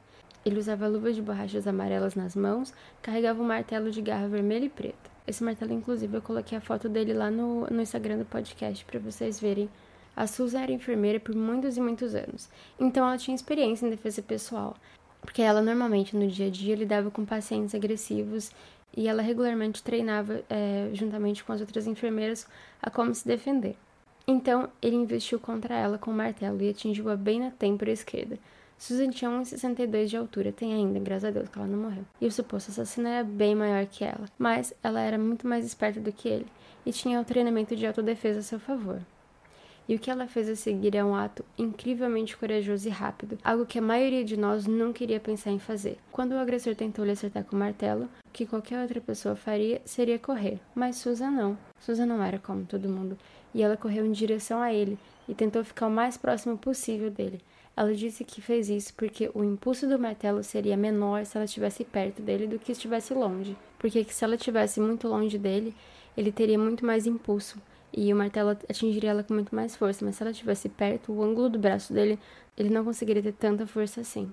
Ele 0.45 0.59
usava 0.61 0.87
luvas 0.87 1.17
de 1.17 1.23
borrachas 1.23 1.67
amarelas 1.67 2.15
nas 2.15 2.37
mãos, 2.37 2.73
carregava 3.01 3.43
um 3.43 3.47
martelo 3.47 3.91
de 3.91 4.03
garra 4.03 4.29
vermelha 4.29 4.67
e 4.67 4.69
preta. 4.69 5.11
Esse 5.27 5.43
martelo, 5.43 5.73
inclusive, 5.73 6.19
eu 6.19 6.23
coloquei 6.23 6.57
a 6.57 6.61
foto 6.61 6.89
dele 6.89 7.13
lá 7.15 7.31
no, 7.31 7.67
no 7.67 7.81
Instagram 7.81 8.19
do 8.19 8.25
podcast 8.27 8.85
para 8.85 9.01
vocês 9.01 9.41
verem. 9.41 9.69
A 10.17 10.27
Susan 10.27 10.63
era 10.63 10.73
enfermeira 10.73 11.21
por 11.21 11.35
muitos 11.37 11.77
e 11.77 11.81
muitos 11.81 12.15
anos, 12.15 12.49
então 12.81 13.07
ela 13.07 13.19
tinha 13.19 13.35
experiência 13.35 13.87
em 13.87 13.91
defesa 13.91 14.23
pessoal 14.23 14.75
porque 15.27 15.43
ela 15.43 15.61
normalmente 15.61 16.17
no 16.17 16.27
dia 16.29 16.47
a 16.47 16.51
dia 16.51 16.77
lidava 16.77 17.11
com 17.11 17.25
pacientes 17.25 17.75
agressivos 17.75 18.53
e 18.97 19.09
ela 19.09 19.21
regularmente 19.21 19.83
treinava, 19.83 20.43
é, 20.49 20.89
juntamente 20.95 21.45
com 21.45 21.53
as 21.53 21.61
outras 21.61 21.87
enfermeiras, 21.87 22.47
a 22.81 22.89
como 22.89 23.15
se 23.15 23.27
defender. 23.27 23.77
Então, 24.27 24.71
ele 24.81 24.97
investiu 24.97 25.39
contra 25.39 25.75
ela 25.75 25.99
com 25.99 26.11
o 26.11 26.15
um 26.15 26.17
martelo 26.17 26.63
e 26.63 26.71
atingiu-a 26.71 27.17
bem 27.17 27.41
na 27.41 27.51
têmpora 27.51 27.91
esquerda. 27.91 28.39
Susan 28.79 29.11
tinha 29.11 29.31
1,62 29.31 30.07
de 30.07 30.17
altura, 30.17 30.53
tem 30.53 30.73
ainda, 30.73 30.99
graças 30.99 31.25
a 31.25 31.31
Deus 31.31 31.49
que 31.49 31.59
ela 31.59 31.69
não 31.69 31.79
morreu. 31.79 32.05
E 32.21 32.27
o 32.27 32.33
suposto 32.33 32.71
assassino 32.71 33.09
era 33.09 33.25
bem 33.25 33.55
maior 33.55 33.85
que 33.87 34.05
ela, 34.05 34.27
mas 34.39 34.73
ela 34.83 35.01
era 35.01 35.19
muito 35.19 35.47
mais 35.47 35.65
esperta 35.65 36.01
do 36.01 36.13
que 36.13 36.29
ele 36.29 36.47
e 36.85 36.93
tinha 36.93 37.21
o 37.21 37.25
treinamento 37.25 37.75
de 37.75 37.87
autodefesa 37.87 38.41
a 38.41 38.43
seu 38.43 38.61
favor. 38.61 39.01
E 39.89 39.95
o 39.95 39.99
que 40.01 40.11
ela 40.11 40.27
fez 40.27 40.49
a 40.49 40.57
seguir 40.57 40.97
é 40.97 41.05
um 41.05 41.15
ato 41.15 41.45
incrivelmente 41.57 42.37
corajoso 42.37 42.89
e 42.89 42.91
rápido, 42.91 43.39
algo 43.45 43.65
que 43.65 43.79
a 43.79 43.83
maioria 43.83 44.25
de 44.25 44.37
nós 44.37 44.67
não 44.67 44.93
queria 44.93 45.21
pensar 45.21 45.53
em 45.53 45.61
fazer. 45.61 45.97
Quando 46.11 46.33
o 46.33 46.39
agressor 46.39 46.75
tentou 46.75 47.05
lhe 47.05 47.13
acertar 47.13 47.45
com 47.45 47.55
o 47.55 47.59
martelo, 47.59 48.09
o 48.27 48.33
que 48.33 48.47
qualquer 48.47 48.83
outra 48.83 49.01
pessoa 49.01 49.37
faria 49.37 49.81
seria 49.85 50.19
correr, 50.19 50.59
mas 50.75 50.97
Susan 50.97 51.31
não. 51.31 51.57
Susan 51.79 52.07
não 52.07 52.21
era 52.21 52.39
como 52.39 52.65
todo 52.65 52.89
mundo, 52.89 53.17
e 53.55 53.63
ela 53.63 53.77
correu 53.77 54.05
em 54.05 54.11
direção 54.11 54.61
a 54.61 54.75
ele 54.75 54.99
e 55.29 55.35
tentou 55.35 55.63
ficar 55.63 55.87
o 55.87 55.91
mais 55.91 56.17
próximo 56.17 56.59
possível 56.59 57.11
dele. 57.11 57.41
Ela 57.77 57.95
disse 57.95 58.25
que 58.25 58.41
fez 58.41 58.69
isso 58.69 58.93
porque 58.95 59.31
o 59.35 59.45
impulso 59.45 59.87
do 59.87 59.99
martelo 59.99 60.43
seria 60.43 60.77
menor 60.77 61.25
se 61.25 61.37
ela 61.37 61.45
estivesse 61.45 61.85
perto 61.85 62.23
dele 62.23 62.49
do 62.49 62.59
que 62.59 62.73
estivesse 62.73 63.15
longe, 63.15 63.57
porque 63.79 64.03
se 64.05 64.25
ela 64.25 64.35
estivesse 64.35 64.81
muito 64.81 65.07
longe 65.07 65.39
dele, 65.39 65.73
ele 66.17 66.33
teria 66.33 66.59
muito 66.59 66.85
mais 66.85 67.07
impulso 67.07 67.61
e 67.97 68.13
o 68.13 68.17
martelo 68.17 68.51
atingiria 68.51 69.11
ela 69.11 69.23
com 69.23 69.33
muito 69.33 69.55
mais 69.55 69.75
força, 69.75 70.05
mas 70.05 70.17
se 70.17 70.23
ela 70.23 70.31
estivesse 70.31 70.69
perto, 70.69 71.13
o 71.13 71.23
ângulo 71.23 71.49
do 71.49 71.59
braço 71.59 71.95
dele, 71.95 72.19
ele 72.57 72.69
não 72.69 72.85
conseguiria 72.85 73.23
ter 73.23 73.33
tanta 73.33 73.67
força 73.67 74.03
assim. 74.03 74.31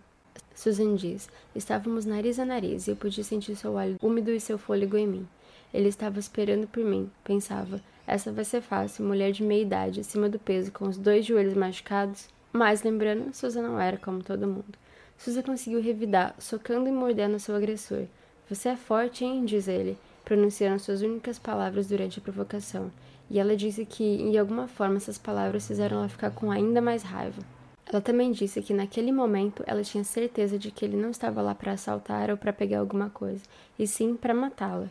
Susan 0.53 0.95
diz: 0.95 1.29
Estávamos 1.55 2.05
nariz 2.05 2.39
a 2.39 2.45
nariz 2.45 2.87
e 2.87 2.91
eu 2.91 2.95
podia 2.95 3.23
sentir 3.23 3.55
seu 3.55 3.73
olho 3.73 3.97
úmido 4.01 4.31
e 4.31 4.39
seu 4.39 4.57
fôlego 4.57 4.97
em 4.97 5.07
mim. 5.07 5.27
Ele 5.73 5.87
estava 5.87 6.19
esperando 6.19 6.67
por 6.67 6.83
mim, 6.83 7.09
pensava. 7.23 7.81
Essa 8.05 8.31
vai 8.31 8.43
ser 8.43 8.61
fácil, 8.61 9.05
mulher 9.05 9.31
de 9.31 9.41
meia 9.43 9.61
idade, 9.61 10.01
acima 10.01 10.27
do 10.27 10.37
peso, 10.37 10.71
com 10.71 10.85
os 10.85 10.97
dois 10.97 11.25
joelhos 11.25 11.55
machucados. 11.55 12.27
Mas, 12.51 12.83
lembrando, 12.83 13.33
Susan 13.33 13.63
não 13.63 13.79
era 13.79 13.97
como 13.97 14.21
todo 14.21 14.45
mundo. 14.45 14.77
Susan 15.17 15.41
conseguiu 15.41 15.81
revidar, 15.81 16.35
socando 16.37 16.89
e 16.89 16.91
mordendo 16.91 17.39
seu 17.39 17.55
agressor. 17.55 18.05
Você 18.49 18.69
é 18.69 18.75
forte, 18.75 19.23
hein? 19.23 19.45
diz 19.45 19.67
ele, 19.67 19.97
pronunciando 20.25 20.79
suas 20.79 21.01
únicas 21.01 21.39
palavras 21.39 21.87
durante 21.87 22.19
a 22.19 22.21
provocação. 22.21 22.91
E 23.29 23.39
ela 23.39 23.55
disse 23.55 23.85
que, 23.85 24.29
de 24.31 24.37
alguma 24.37 24.67
forma, 24.67 24.97
essas 24.97 25.17
palavras 25.17 25.67
fizeram 25.67 25.97
ela 25.97 26.09
ficar 26.09 26.31
com 26.31 26.51
ainda 26.51 26.81
mais 26.81 27.03
raiva. 27.03 27.41
Ela 27.85 28.01
também 28.01 28.31
disse 28.31 28.61
que 28.61 28.73
naquele 28.73 29.11
momento 29.11 29.63
ela 29.67 29.83
tinha 29.83 30.03
certeza 30.03 30.57
de 30.57 30.71
que 30.71 30.85
ele 30.85 30.97
não 30.97 31.09
estava 31.09 31.41
lá 31.41 31.53
para 31.53 31.73
assaltar 31.73 32.29
ou 32.29 32.37
para 32.37 32.53
pegar 32.53 32.79
alguma 32.79 33.09
coisa, 33.09 33.43
e 33.77 33.85
sim 33.85 34.15
para 34.15 34.33
matá-la. 34.33 34.89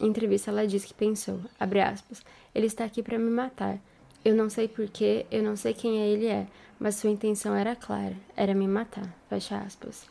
Em 0.00 0.06
entrevista 0.06 0.50
ela 0.50 0.66
disse 0.66 0.86
que 0.86 0.94
pensou, 0.94 1.40
aspas, 1.58 2.22
ele 2.54 2.66
está 2.66 2.84
aqui 2.84 3.02
para 3.02 3.18
me 3.18 3.30
matar. 3.30 3.78
Eu 4.24 4.34
não 4.36 4.48
sei 4.48 4.68
porquê, 4.68 5.26
eu 5.30 5.42
não 5.42 5.56
sei 5.56 5.74
quem 5.74 5.96
ele 5.98 6.26
é, 6.26 6.46
mas 6.78 6.96
sua 6.96 7.10
intenção 7.10 7.54
era 7.54 7.74
clara, 7.76 8.16
era 8.36 8.54
me 8.54 8.66
matar, 8.66 9.12
fecha 9.28 9.58
aspas. 9.58 10.06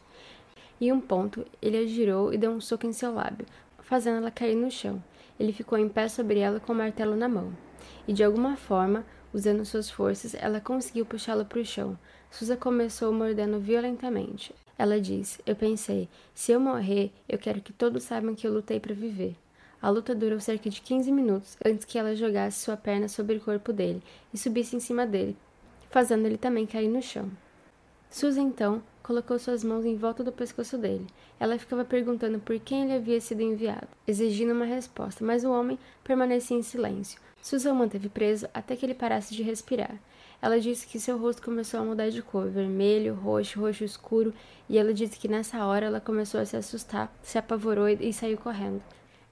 Em 0.79 0.91
um 0.91 0.99
ponto, 0.99 1.45
ele 1.61 1.77
a 1.77 1.85
girou 1.85 2.33
e 2.33 2.37
deu 2.37 2.51
um 2.51 2.59
soco 2.59 2.85
em 2.87 2.93
seu 2.93 3.13
lábio, 3.13 3.45
fazendo 3.79 4.17
ela 4.17 4.31
cair 4.31 4.55
no 4.55 4.69
chão. 4.69 5.01
Ele 5.41 5.51
ficou 5.51 5.75
em 5.75 5.89
pé 5.89 6.07
sobre 6.07 6.37
ela 6.37 6.59
com 6.59 6.71
o 6.71 6.75
martelo 6.75 7.15
na 7.15 7.27
mão, 7.27 7.51
e 8.07 8.13
de 8.13 8.23
alguma 8.23 8.55
forma, 8.55 9.03
usando 9.33 9.65
suas 9.65 9.89
forças, 9.89 10.35
ela 10.35 10.61
conseguiu 10.61 11.03
puxá-lo 11.03 11.43
para 11.45 11.59
o 11.59 11.65
chão. 11.65 11.97
Susa 12.29 12.55
começou 12.55 13.11
mordendo 13.11 13.59
violentamente. 13.59 14.53
Ela 14.77 15.01
disse: 15.01 15.41
Eu 15.43 15.55
pensei, 15.55 16.07
se 16.35 16.51
eu 16.51 16.59
morrer, 16.59 17.11
eu 17.27 17.39
quero 17.39 17.59
que 17.59 17.73
todos 17.73 18.03
saibam 18.03 18.35
que 18.35 18.45
eu 18.45 18.53
lutei 18.53 18.79
para 18.79 18.93
viver. 18.93 19.35
A 19.81 19.89
luta 19.89 20.13
durou 20.13 20.39
cerca 20.39 20.69
de 20.69 20.79
15 20.79 21.11
minutos 21.11 21.57
antes 21.65 21.85
que 21.85 21.97
ela 21.97 22.15
jogasse 22.15 22.63
sua 22.63 22.77
perna 22.77 23.07
sobre 23.07 23.37
o 23.37 23.41
corpo 23.41 23.73
dele 23.73 24.03
e 24.31 24.37
subisse 24.37 24.75
em 24.75 24.79
cima 24.79 25.07
dele, 25.07 25.35
fazendo 25.89 26.27
ele 26.27 26.37
também 26.37 26.67
cair 26.67 26.87
no 26.87 27.01
chão. 27.01 27.31
Susan 28.11 28.43
então 28.43 28.83
colocou 29.03 29.37
suas 29.39 29.63
mãos 29.63 29.85
em 29.85 29.95
volta 29.95 30.23
do 30.23 30.31
pescoço 30.31 30.77
dele. 30.77 31.07
Ela 31.39 31.57
ficava 31.57 31.83
perguntando 31.83 32.39
por 32.39 32.59
quem 32.59 32.83
ele 32.83 32.93
havia 32.93 33.19
sido 33.19 33.41
enviado, 33.41 33.87
exigindo 34.07 34.53
uma 34.53 34.65
resposta, 34.65 35.23
mas 35.23 35.43
o 35.43 35.51
homem 35.51 35.77
permanecia 36.03 36.57
em 36.57 36.61
silêncio. 36.61 37.19
Susan 37.41 37.73
manteve 37.73 38.09
preso 38.09 38.47
até 38.53 38.75
que 38.75 38.85
ele 38.85 38.93
parasse 38.93 39.33
de 39.33 39.41
respirar. 39.41 39.99
Ela 40.41 40.59
disse 40.59 40.87
que 40.87 40.99
seu 40.99 41.17
rosto 41.17 41.41
começou 41.41 41.79
a 41.79 41.83
mudar 41.83 42.09
de 42.09 42.21
cor, 42.21 42.49
vermelho, 42.49 43.13
roxo, 43.13 43.59
roxo 43.59 43.83
escuro, 43.83 44.33
e 44.67 44.77
ela 44.77 44.93
disse 44.93 45.19
que 45.19 45.27
nessa 45.27 45.65
hora 45.65 45.85
ela 45.85 46.01
começou 46.01 46.39
a 46.39 46.45
se 46.45 46.57
assustar, 46.57 47.13
se 47.21 47.37
apavorou 47.37 47.87
e 47.87 48.11
saiu 48.11 48.37
correndo. 48.37 48.81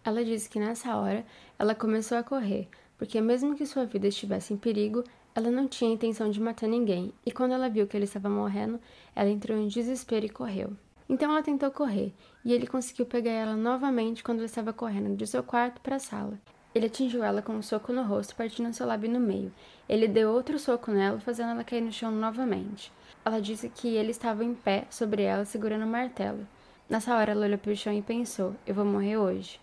Ela 0.04 0.24
disse 0.24 0.50
que 0.50 0.60
nessa 0.60 0.96
hora 0.96 1.26
ela 1.58 1.74
começou 1.74 2.18
a 2.18 2.24
correr, 2.24 2.68
porque 2.98 3.20
mesmo 3.22 3.56
que 3.56 3.66
sua 3.66 3.86
vida 3.86 4.08
estivesse 4.08 4.54
em 4.54 4.58
perigo, 4.58 5.04
ela 5.36 5.52
não 5.52 5.68
tinha 5.68 5.94
intenção 5.94 6.30
de 6.30 6.40
matar 6.40 6.68
ninguém, 6.68 7.14
e 7.26 7.32
quando 7.32 7.54
ela 7.54 7.70
viu 7.70 7.88
que 7.88 7.96
ele 7.96 8.06
estava 8.06 8.30
morrendo, 8.30 8.80
ela 9.16 9.30
entrou 9.30 9.58
em 9.58 9.68
desespero 9.68 10.26
e 10.26 10.30
correu. 10.30 10.74
Então 11.08 11.32
ela 11.32 11.42
tentou 11.42 11.72
correr, 11.72 12.14
e 12.44 12.54
ele 12.54 12.68
conseguiu 12.68 13.06
pegar 13.06 13.32
ela 13.32 13.56
novamente 13.56 14.24
quando 14.24 14.40
ela 14.40 14.46
estava 14.46 14.74
correndo 14.74 15.16
de 15.16 15.26
seu 15.26 15.42
quarto 15.42 15.82
para 15.82 15.96
a 15.96 16.00
sala. 16.00 16.40
Ele 16.74 16.86
atingiu 16.86 17.24
ela 17.24 17.42
com 17.42 17.54
um 17.54 17.62
soco 17.62 17.92
no 17.92 18.04
rosto, 18.04 18.36
partindo 18.36 18.74
seu 18.74 18.86
lábio 18.86 19.10
no 19.10 19.20
meio. 19.20 19.52
Ele 19.88 20.08
deu 20.08 20.32
outro 20.32 20.60
soco 20.60 20.92
nela, 20.92 21.20
fazendo 21.20 21.50
ela 21.50 21.64
cair 21.64 21.82
no 21.82 21.92
chão 21.92 22.12
novamente. 22.12 22.92
Ela 23.26 23.42
disse 23.42 23.70
que 23.70 23.96
ele 23.96 24.12
estava 24.12 24.44
em 24.44 24.54
pé 24.54 24.86
sobre 24.90 25.24
ela, 25.24 25.46
segurando 25.46 25.82
o 25.82 25.88
um 25.88 25.90
martelo. 25.90 26.48
Nessa 26.88 27.16
hora, 27.16 27.32
ela 27.32 27.46
olhou 27.46 27.58
para 27.58 27.72
o 27.72 27.76
chão 27.76 27.92
e 27.92 28.02
pensou: 28.02 28.56
Eu 28.68 28.76
vou 28.76 28.86
morrer 28.86 29.18
hoje. 29.18 29.60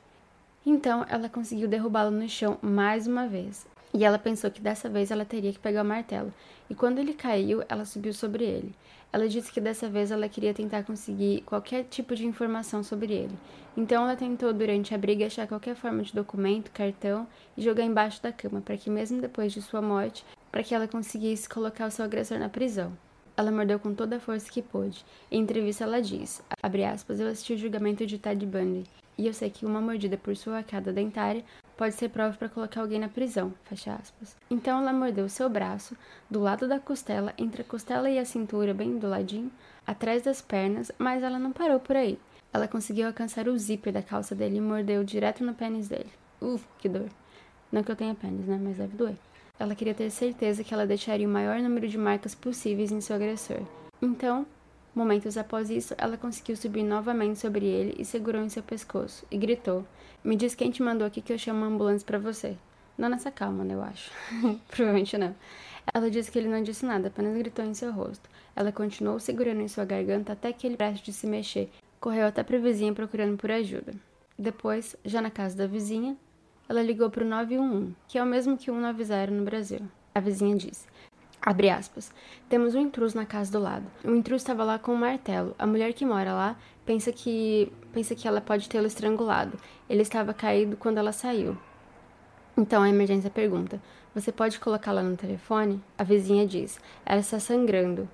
Então, 0.64 1.06
ela 1.08 1.28
conseguiu 1.28 1.68
derrubá-lo 1.68 2.10
no 2.10 2.28
chão 2.28 2.58
mais 2.60 3.06
uma 3.06 3.28
vez. 3.28 3.66
E 3.96 4.04
ela 4.04 4.18
pensou 4.18 4.50
que 4.50 4.60
dessa 4.60 4.90
vez 4.90 5.10
ela 5.10 5.24
teria 5.24 5.50
que 5.50 5.58
pegar 5.58 5.80
o 5.80 5.84
martelo, 5.84 6.30
e 6.68 6.74
quando 6.74 6.98
ele 6.98 7.14
caiu, 7.14 7.62
ela 7.66 7.86
subiu 7.86 8.12
sobre 8.12 8.44
ele. 8.44 8.74
Ela 9.10 9.26
disse 9.26 9.50
que 9.50 9.58
dessa 9.58 9.88
vez 9.88 10.10
ela 10.10 10.28
queria 10.28 10.52
tentar 10.52 10.82
conseguir 10.82 11.40
qualquer 11.46 11.84
tipo 11.84 12.14
de 12.14 12.26
informação 12.26 12.82
sobre 12.82 13.14
ele. 13.14 13.34
Então 13.74 14.04
ela 14.04 14.14
tentou 14.14 14.52
durante 14.52 14.94
a 14.94 14.98
briga 14.98 15.24
achar 15.24 15.48
qualquer 15.48 15.74
forma 15.74 16.02
de 16.02 16.12
documento, 16.12 16.70
cartão 16.72 17.26
e 17.56 17.62
jogar 17.62 17.84
embaixo 17.84 18.22
da 18.22 18.30
cama 18.30 18.60
para 18.60 18.76
que 18.76 18.90
mesmo 18.90 19.22
depois 19.22 19.50
de 19.50 19.62
sua 19.62 19.80
morte, 19.80 20.26
para 20.52 20.62
que 20.62 20.74
ela 20.74 20.86
conseguisse 20.86 21.48
colocar 21.48 21.86
o 21.86 21.90
seu 21.90 22.04
agressor 22.04 22.38
na 22.38 22.50
prisão. 22.50 22.92
Ela 23.34 23.50
mordeu 23.50 23.78
com 23.78 23.94
toda 23.94 24.16
a 24.16 24.20
força 24.20 24.52
que 24.52 24.60
pôde. 24.60 25.06
Em 25.30 25.40
entrevista 25.40 25.84
ela 25.84 26.02
diz, 26.02 26.42
aspas, 26.62 27.18
eu 27.18 27.28
assisti 27.28 27.54
o 27.54 27.58
julgamento 27.58 28.04
de 28.04 28.18
Ted 28.18 28.44
Bundy 28.44 28.84
e 29.16 29.26
eu 29.26 29.32
sei 29.32 29.48
que 29.48 29.64
uma 29.64 29.80
mordida 29.80 30.18
por 30.18 30.36
sua 30.36 30.58
arcada 30.58 30.92
dentária 30.92 31.42
pode 31.76 31.94
ser 31.94 32.08
prova 32.08 32.36
para 32.36 32.48
colocar 32.48 32.80
alguém 32.80 32.98
na 32.98 33.08
prisão, 33.08 33.52
fecha 33.64 33.94
aspas. 33.94 34.36
Então 34.50 34.80
ela 34.80 34.92
mordeu 34.92 35.28
seu 35.28 35.48
braço, 35.48 35.96
do 36.30 36.40
lado 36.40 36.66
da 36.66 36.80
costela, 36.80 37.34
entre 37.36 37.62
a 37.62 37.64
costela 37.64 38.08
e 38.10 38.18
a 38.18 38.24
cintura, 38.24 38.72
bem 38.72 38.98
do 38.98 39.08
ladinho, 39.08 39.50
atrás 39.86 40.22
das 40.22 40.40
pernas, 40.40 40.90
mas 40.98 41.22
ela 41.22 41.38
não 41.38 41.52
parou 41.52 41.78
por 41.78 41.96
aí. 41.96 42.18
Ela 42.52 42.66
conseguiu 42.66 43.06
alcançar 43.06 43.48
o 43.48 43.58
zíper 43.58 43.92
da 43.92 44.02
calça 44.02 44.34
dele 44.34 44.56
e 44.56 44.60
mordeu 44.60 45.04
direto 45.04 45.44
no 45.44 45.54
pênis 45.54 45.88
dele. 45.88 46.10
Uf, 46.40 46.64
que 46.78 46.88
dor. 46.88 47.08
Não 47.70 47.82
que 47.82 47.90
eu 47.90 47.96
tenha 47.96 48.14
pênis, 48.14 48.46
né? 48.46 48.58
Mas 48.62 48.76
deve 48.76 48.96
doer. 48.96 49.16
Ela 49.58 49.74
queria 49.74 49.94
ter 49.94 50.10
certeza 50.10 50.62
que 50.62 50.72
ela 50.72 50.86
deixaria 50.86 51.26
o 51.26 51.30
maior 51.30 51.60
número 51.60 51.88
de 51.88 51.98
marcas 51.98 52.34
possíveis 52.34 52.92
em 52.92 53.00
seu 53.00 53.16
agressor. 53.16 53.60
Então, 54.00 54.46
Momentos 54.96 55.36
após 55.36 55.68
isso, 55.68 55.94
ela 55.98 56.16
conseguiu 56.16 56.56
subir 56.56 56.82
novamente 56.82 57.38
sobre 57.38 57.66
ele 57.66 57.94
e 57.98 58.04
segurou 58.04 58.40
em 58.40 58.48
seu 58.48 58.62
pescoço, 58.62 59.26
e 59.30 59.36
gritou: 59.36 59.86
Me 60.24 60.34
diz 60.34 60.54
quem 60.54 60.70
te 60.70 60.82
mandou 60.82 61.06
aqui 61.06 61.20
que 61.20 61.34
eu 61.34 61.38
chamo 61.38 61.66
ambulância 61.66 62.06
para 62.06 62.18
você. 62.18 62.56
Não 62.96 63.10
nessa 63.10 63.30
calma, 63.30 63.62
né, 63.62 63.74
eu 63.74 63.82
acho. 63.82 64.10
Provavelmente 64.68 65.18
não. 65.18 65.36
Ela 65.92 66.10
disse 66.10 66.32
que 66.32 66.38
ele 66.38 66.48
não 66.48 66.62
disse 66.62 66.86
nada, 66.86 67.08
apenas 67.08 67.36
gritou 67.36 67.62
em 67.62 67.74
seu 67.74 67.92
rosto. 67.92 68.26
Ela 68.56 68.72
continuou 68.72 69.20
segurando 69.20 69.60
em 69.60 69.68
sua 69.68 69.84
garganta 69.84 70.32
até 70.32 70.50
que 70.50 70.66
ele, 70.66 70.78
prestes 70.78 71.04
de 71.04 71.12
se 71.12 71.26
mexer, 71.26 71.68
correu 72.00 72.26
até 72.26 72.42
para 72.42 72.56
a 72.56 72.60
vizinha 72.60 72.94
procurando 72.94 73.36
por 73.36 73.50
ajuda. 73.50 73.92
Depois, 74.38 74.96
já 75.04 75.20
na 75.20 75.30
casa 75.30 75.54
da 75.58 75.66
vizinha, 75.66 76.16
ela 76.66 76.80
ligou 76.80 77.10
para 77.10 77.22
o 77.22 77.28
911, 77.28 77.94
que 78.08 78.16
é 78.16 78.22
o 78.22 78.26
mesmo 78.26 78.56
que 78.56 78.70
o 78.70 78.74
190 78.74 79.30
no 79.30 79.44
Brasil. 79.44 79.80
A 80.14 80.20
vizinha 80.20 80.56
disse: 80.56 80.86
Abre 81.46 81.70
aspas. 81.70 82.12
Temos 82.48 82.74
um 82.74 82.80
intruso 82.80 83.16
na 83.16 83.24
casa 83.24 83.52
do 83.52 83.60
lado. 83.60 83.86
O 84.02 84.10
intruso 84.10 84.42
estava 84.42 84.64
lá 84.64 84.80
com 84.80 84.92
um 84.92 84.96
martelo. 84.96 85.54
A 85.56 85.64
mulher 85.64 85.92
que 85.92 86.04
mora 86.04 86.34
lá 86.34 86.56
pensa 86.84 87.12
que 87.12 87.72
pensa 87.92 88.16
que 88.16 88.26
ela 88.26 88.40
pode 88.40 88.68
tê-lo 88.68 88.88
estrangulado. 88.88 89.56
Ele 89.88 90.02
estava 90.02 90.34
caído 90.34 90.76
quando 90.76 90.98
ela 90.98 91.12
saiu. 91.12 91.56
Então 92.56 92.82
a 92.82 92.88
emergência 92.88 93.30
pergunta: 93.30 93.80
Você 94.12 94.32
pode 94.32 94.58
colocá-la 94.58 95.04
no 95.04 95.16
telefone? 95.16 95.80
A 95.96 96.02
vizinha 96.02 96.44
diz: 96.44 96.80
Ela 97.04 97.20
está 97.20 97.38
sangrando. 97.38 98.08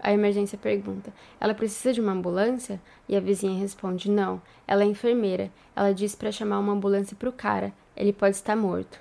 A 0.00 0.10
emergência 0.10 0.56
pergunta: 0.56 1.12
Ela 1.38 1.52
precisa 1.52 1.92
de 1.92 2.00
uma 2.00 2.12
ambulância? 2.12 2.80
E 3.06 3.14
a 3.14 3.20
vizinha 3.20 3.60
responde: 3.60 4.10
Não, 4.10 4.40
ela 4.66 4.82
é 4.82 4.86
enfermeira. 4.86 5.52
Ela 5.76 5.92
disse 5.92 6.16
para 6.16 6.32
chamar 6.32 6.58
uma 6.58 6.72
ambulância 6.72 7.14
para 7.14 7.28
o 7.28 7.32
cara. 7.32 7.70
Ele 7.94 8.14
pode 8.14 8.36
estar 8.36 8.56
morto. 8.56 8.98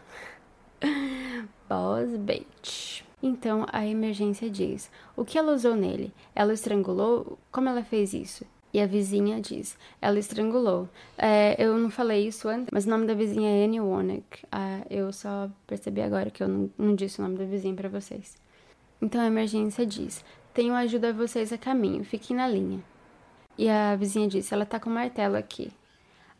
Boss 1.70 2.18
bait. 2.18 3.07
Então 3.22 3.66
a 3.72 3.86
emergência 3.86 4.50
diz: 4.50 4.92
O 5.16 5.26
que 5.26 5.38
ela 5.38 5.54
usou 5.54 5.76
nele? 5.76 6.14
Ela 6.36 6.54
estrangulou? 6.54 7.38
Como 7.52 7.68
ela 7.68 7.84
fez 7.84 8.14
isso? 8.14 8.46
E 8.74 8.80
a 8.80 8.86
vizinha 8.86 9.42
diz: 9.42 9.78
Ela 10.02 10.20
estrangulou. 10.20 10.88
É, 11.18 11.56
eu 11.58 11.78
não 11.78 11.90
falei 11.90 12.28
isso 12.28 12.48
antes, 12.48 12.68
mas 12.72 12.86
o 12.86 12.90
nome 12.90 13.08
da 13.08 13.14
vizinha 13.14 13.50
é 13.50 13.66
Annie 13.66 13.82
Wonek. 13.82 14.46
Ah, 14.52 14.82
eu 14.90 15.12
só 15.12 15.50
percebi 15.66 16.02
agora 16.02 16.30
que 16.30 16.44
eu 16.44 16.48
não, 16.48 16.70
não 16.78 16.96
disse 16.96 17.20
o 17.20 17.24
nome 17.24 17.38
da 17.38 17.46
vizinha 17.46 17.74
para 17.74 17.90
vocês. 17.90 18.38
Então 19.02 19.20
a 19.22 19.26
emergência 19.26 19.86
diz: 19.86 20.24
Tenho 20.54 20.74
ajuda 20.74 21.10
a 21.10 21.14
vocês 21.14 21.52
a 21.52 21.58
caminho, 21.58 22.04
fiquem 22.04 22.36
na 22.36 22.48
linha. 22.48 22.80
E 23.58 23.68
a 23.68 23.96
vizinha 23.96 24.28
disse: 24.28 24.54
Ela 24.54 24.66
tá 24.66 24.80
com 24.80 24.90
o 24.90 24.94
martelo 24.94 25.36
aqui. 25.36 25.72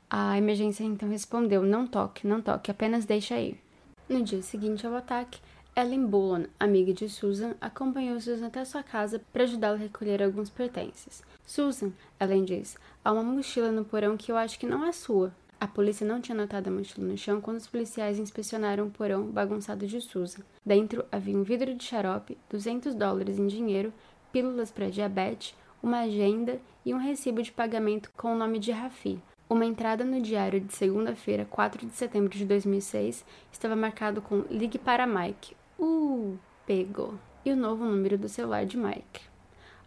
A 0.10 0.38
emergência 0.38 0.84
então 0.84 1.10
respondeu: 1.10 1.64
Não 1.64 1.88
toque, 1.88 2.28
não 2.28 2.42
toque, 2.42 2.70
apenas 2.70 3.06
deixa 3.06 3.36
aí. 3.36 3.60
No 4.08 4.24
dia 4.24 4.42
seguinte 4.42 4.86
ao 4.86 4.96
ataque, 4.96 5.40
Ellen 5.80 6.08
Bullen, 6.08 6.48
amiga 6.60 6.92
de 6.92 7.08
Susan, 7.08 7.54
acompanhou 7.62 8.20
Susan 8.20 8.48
até 8.48 8.66
sua 8.66 8.82
casa 8.82 9.22
para 9.32 9.44
ajudá-la 9.44 9.76
a 9.76 9.78
recolher 9.78 10.24
alguns 10.24 10.50
pertences. 10.50 11.22
Susan, 11.46 11.92
Ellen 12.20 12.46
diz, 12.46 12.76
há 13.06 13.12
uma 13.12 13.22
mochila 13.22 13.72
no 13.72 13.86
porão 13.86 14.18
que 14.18 14.32
eu 14.32 14.38
acho 14.38 14.58
que 14.58 14.66
não 14.66 14.84
é 14.84 14.92
sua. 14.92 15.32
A 15.60 15.68
polícia 15.68 16.04
não 16.04 16.20
tinha 16.20 16.36
notado 16.36 16.68
a 16.68 16.72
mochila 16.72 17.06
no 17.06 17.16
chão 17.16 17.40
quando 17.40 17.58
os 17.58 17.68
policiais 17.68 18.18
inspecionaram 18.18 18.88
o 18.88 18.90
porão 18.90 19.28
bagunçado 19.28 19.86
de 19.86 20.02
Susan. 20.02 20.42
Dentro 20.66 21.06
havia 21.12 21.38
um 21.38 21.44
vidro 21.44 21.76
de 21.76 21.84
xarope, 21.84 22.40
200 22.50 22.96
dólares 22.96 23.38
em 23.38 23.46
dinheiro, 23.46 23.94
pílulas 24.34 24.72
para 24.72 24.90
diabetes, 24.90 25.54
uma 25.84 26.00
agenda 26.00 26.60
e 26.84 26.92
um 26.92 26.98
recibo 26.98 27.44
de 27.44 27.52
pagamento 27.52 28.10
com 28.18 28.34
o 28.34 28.36
nome 28.36 28.58
de 28.58 28.72
Rafi. 28.72 29.22
Uma 29.48 29.64
entrada 29.64 30.04
no 30.04 30.20
diário 30.20 30.60
de 30.60 30.74
segunda-feira, 30.74 31.46
4 31.46 31.86
de 31.86 31.94
setembro 31.94 32.36
de 32.36 32.46
2006, 32.46 33.24
estava 33.52 33.76
marcado 33.76 34.24
com 34.24 34.44
Ligue 34.50 34.80
para 34.80 35.06
Mike. 35.06 35.56
Uh, 35.80 36.38
pegou. 36.66 37.14
E 37.46 37.52
o 37.52 37.56
novo 37.56 37.86
número 37.86 38.18
do 38.18 38.28
celular 38.28 38.66
de 38.66 38.78
Mike. 38.78 39.22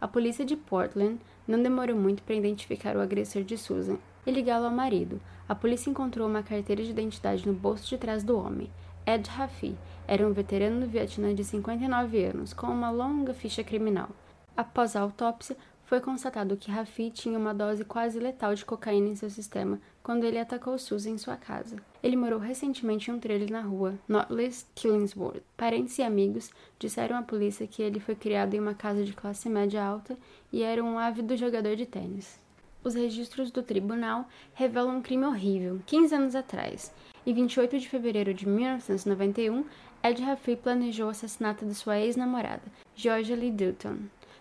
A 0.00 0.08
polícia 0.08 0.44
de 0.44 0.56
Portland 0.56 1.18
não 1.46 1.62
demorou 1.62 1.96
muito 1.96 2.22
para 2.22 2.34
identificar 2.34 2.96
o 2.96 3.00
agressor 3.00 3.42
de 3.42 3.58
Susan 3.58 3.98
e 4.26 4.30
ligá-lo 4.30 4.66
ao 4.66 4.70
marido. 4.70 5.20
A 5.48 5.54
polícia 5.54 5.90
encontrou 5.90 6.28
uma 6.28 6.42
carteira 6.42 6.82
de 6.82 6.90
identidade 6.90 7.46
no 7.46 7.52
bolso 7.52 7.86
de 7.88 7.98
trás 7.98 8.22
do 8.22 8.38
homem. 8.38 8.70
Ed 9.04 9.28
Rafi 9.28 9.76
era 10.06 10.26
um 10.26 10.32
veterano 10.32 10.80
do 10.80 10.86
Vietnã 10.86 11.34
de 11.34 11.44
59 11.44 12.24
anos, 12.24 12.54
com 12.54 12.68
uma 12.68 12.90
longa 12.90 13.34
ficha 13.34 13.64
criminal. 13.64 14.08
Após 14.56 14.94
a 14.94 15.00
autópsia, 15.00 15.56
foi 15.84 16.00
constatado 16.00 16.56
que 16.56 16.70
Rafi 16.70 17.10
tinha 17.10 17.38
uma 17.38 17.52
dose 17.52 17.84
quase 17.84 18.18
letal 18.20 18.54
de 18.54 18.64
cocaína 18.64 19.08
em 19.08 19.16
seu 19.16 19.28
sistema 19.28 19.80
quando 20.02 20.24
ele 20.24 20.38
atacou 20.38 20.78
Susan 20.78 21.10
em 21.10 21.18
sua 21.18 21.36
casa. 21.36 21.76
Ele 22.02 22.16
morou 22.16 22.38
recentemente 22.38 23.10
em 23.10 23.14
um 23.14 23.18
trailer 23.20 23.50
na 23.50 23.60
rua 23.60 23.98
Northwest 24.08 24.66
Killingsworth. 24.74 25.42
Parentes 25.56 25.98
e 25.98 26.02
amigos 26.02 26.50
disseram 26.78 27.16
à 27.16 27.22
polícia 27.22 27.66
que 27.66 27.82
ele 27.82 28.00
foi 28.00 28.14
criado 28.14 28.54
em 28.54 28.60
uma 28.60 28.74
casa 28.74 29.04
de 29.04 29.12
classe 29.12 29.48
média 29.48 29.84
alta 29.84 30.16
e 30.52 30.62
era 30.62 30.82
um 30.82 30.98
ávido 30.98 31.36
jogador 31.36 31.76
de 31.76 31.86
tênis. 31.86 32.38
Os 32.82 32.94
registros 32.94 33.50
do 33.50 33.62
tribunal 33.62 34.26
revelam 34.54 34.96
um 34.96 35.02
crime 35.02 35.26
horrível, 35.26 35.80
15 35.84 36.14
anos 36.14 36.34
atrás. 36.34 36.92
Em 37.26 37.34
28 37.34 37.78
de 37.78 37.88
fevereiro 37.88 38.32
de 38.32 38.48
1991, 38.48 39.64
Ed 40.02 40.22
Rafi 40.22 40.56
planejou 40.56 41.08
o 41.08 41.10
assassinato 41.10 41.66
de 41.66 41.74
sua 41.74 41.98
ex-namorada, 41.98 42.62
Georgia 42.96 43.36
Lee 43.36 43.50
Dutton, 43.50 43.98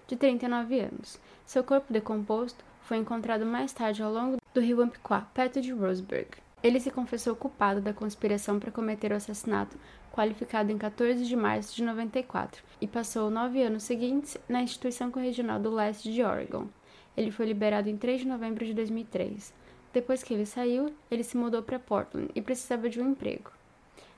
de 0.08 0.15
39 0.15 0.80
anos. 0.80 1.19
Seu 1.45 1.65
corpo 1.65 1.91
decomposto 1.91 2.63
foi 2.84 2.95
encontrado 2.98 3.45
mais 3.45 3.74
tarde 3.74 4.02
ao 4.02 4.12
longo 4.12 4.38
do 4.54 4.62
rio 4.62 4.82
Umpqua, 4.84 5.28
perto 5.34 5.62
de 5.62 5.72
Roseburg. 5.72 6.28
Ele 6.62 6.80
se 6.80 6.92
confessou 6.92 7.36
culpado 7.36 7.80
da 7.80 7.94
conspiração 7.94 8.60
para 8.60 8.72
cometer 8.72 9.12
o 9.12 9.16
assassinato, 9.16 9.78
qualificado 10.12 10.72
em 10.72 10.78
14 10.78 11.26
de 11.26 11.36
março 11.36 11.76
de 11.76 11.84
94, 11.84 12.62
e 12.82 12.88
passou 12.88 13.30
nove 13.30 13.64
anos 13.64 13.84
seguintes 13.84 14.38
na 14.50 14.62
instituição 14.62 15.10
corregional 15.10 15.60
do 15.60 15.70
leste 15.70 16.12
de 16.12 16.22
Oregon. 16.22 16.68
Ele 17.16 17.32
foi 17.32 17.46
liberado 17.46 17.90
em 17.90 17.96
3 17.96 18.22
de 18.22 18.28
novembro 18.28 18.66
de 18.66 18.74
2003. 18.74 19.54
Depois 19.94 20.22
que 20.22 20.34
ele 20.34 20.46
saiu, 20.46 20.94
ele 21.10 21.24
se 21.24 21.38
mudou 21.38 21.64
para 21.64 21.80
Portland 21.80 22.30
e 22.36 22.42
precisava 22.42 22.90
de 22.90 23.00
um 23.00 23.12
emprego. 23.12 23.52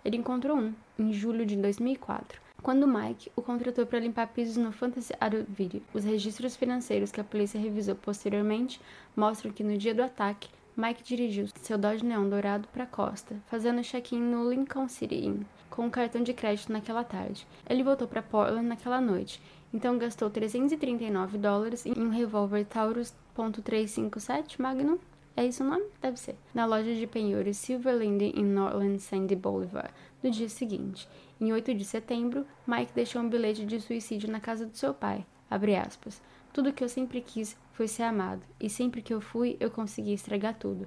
Ele 0.04 0.17
encontrou 0.17 0.58
um, 0.58 0.74
em 0.98 1.13
julho 1.13 1.46
de 1.46 1.56
2004, 1.56 2.40
quando 2.62 2.88
Mike 2.88 3.32
o 3.36 3.41
contratou 3.41 3.86
para 3.86 4.00
limpar 4.00 4.28
pisos 4.28 4.56
no 4.56 4.71
Fantasy 4.71 5.13
Video, 5.50 5.82
os 5.93 6.04
registros 6.04 6.56
financeiros 6.56 7.12
que 7.12 7.19
a 7.19 7.24
polícia 7.24 7.60
revisou 7.60 7.95
posteriormente 7.95 8.80
mostram 9.15 9.52
que 9.52 9.63
no 9.63 9.78
dia 9.78 9.95
do 9.95 10.04
ataque, 10.04 10.50
Mike 10.78 11.04
dirigiu 11.04 11.47
seu 11.62 11.78
Dodge 11.78 12.06
Neon 12.06 12.30
dourado 12.30 12.67
para 12.67 12.84
a 12.84 12.88
costa, 12.88 13.36
fazendo 13.47 13.82
check-in 13.82 14.19
no 14.19 14.50
Lincoln 14.50 14.88
City 14.88 15.26
Inn, 15.26 15.41
com 15.69 15.86
um 15.86 15.89
cartão 15.89 16.21
de 16.21 16.34
crédito 16.34 16.71
naquela 16.71 17.04
tarde. 17.04 17.47
Ele 17.67 17.84
voltou 17.84 18.08
para 18.08 18.21
Portland 18.21 18.67
naquela 18.67 19.02
noite, 19.02 19.41
então 19.74 19.97
gastou 19.97 20.30
339 20.30 21.38
dólares 21.38 21.86
em 21.86 22.00
um 22.00 22.10
revólver 22.10 22.63
Taurus 22.65 23.13
.357 23.36 24.60
Magnum 24.60 25.00
é 25.36 25.45
isso 25.45 25.63
o 25.63 25.67
nome? 25.67 25.86
Deve 26.02 26.19
ser. 26.19 26.36
Na 26.54 26.65
loja 26.65 26.93
de 26.93 27.08
penhores 27.08 27.58
Silverland 27.58 28.24
em 28.36 28.43
Northland 28.43 29.00
Sandy 29.00 29.36
Boulevard, 29.36 29.91
no 30.21 30.30
dia 30.30 30.50
seguinte. 30.50 31.08
Em 31.41 31.51
8 31.51 31.73
de 31.73 31.84
setembro, 31.84 32.45
Mike 32.67 32.93
deixou 32.93 33.19
um 33.19 33.27
bilhete 33.27 33.65
de 33.65 33.82
suicídio 33.82 34.32
na 34.32 34.39
casa 34.39 34.63
do 34.63 34.77
seu 34.77 34.93
pai. 34.93 35.25
Aspas, 35.49 36.21
tudo 36.54 36.71
que 36.71 36.84
eu 36.84 36.88
sempre 36.88 37.19
quis 37.19 37.58
foi 37.73 37.88
ser 37.88 38.04
amado, 38.04 38.43
e 38.60 38.69
sempre 38.69 39.01
que 39.01 39.12
eu 39.12 39.19
fui, 39.19 39.58
eu 39.60 39.71
consegui 39.71 40.13
estragar 40.13 40.54
tudo. 40.54 40.86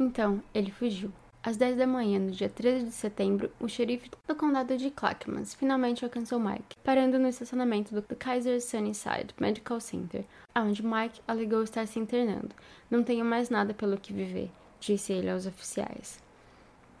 Então, 0.00 0.42
ele 0.52 0.72
fugiu. 0.72 1.12
Às 1.44 1.56
10 1.56 1.76
da 1.76 1.86
manhã, 1.86 2.18
no 2.18 2.32
dia 2.32 2.48
13 2.48 2.86
de 2.86 2.90
setembro, 2.90 3.52
o 3.60 3.68
xerife 3.68 4.10
do 4.26 4.34
condado 4.34 4.76
de 4.76 4.90
Clackamas 4.90 5.54
finalmente 5.54 6.04
alcançou 6.04 6.40
Mike, 6.40 6.76
parando 6.82 7.16
no 7.16 7.28
estacionamento 7.28 7.94
do 7.94 8.02
Kaiser 8.16 8.60
Sunnyside 8.60 9.32
Medical 9.38 9.80
Center, 9.80 10.24
onde 10.56 10.84
Mike 10.84 11.20
alegou 11.28 11.62
estar 11.62 11.86
se 11.86 12.00
internando. 12.00 12.52
Não 12.90 13.04
tenho 13.04 13.24
mais 13.24 13.48
nada 13.48 13.72
pelo 13.72 13.96
que 13.96 14.12
viver, 14.12 14.50
disse 14.80 15.12
ele 15.12 15.30
aos 15.30 15.46
oficiais. 15.46 16.23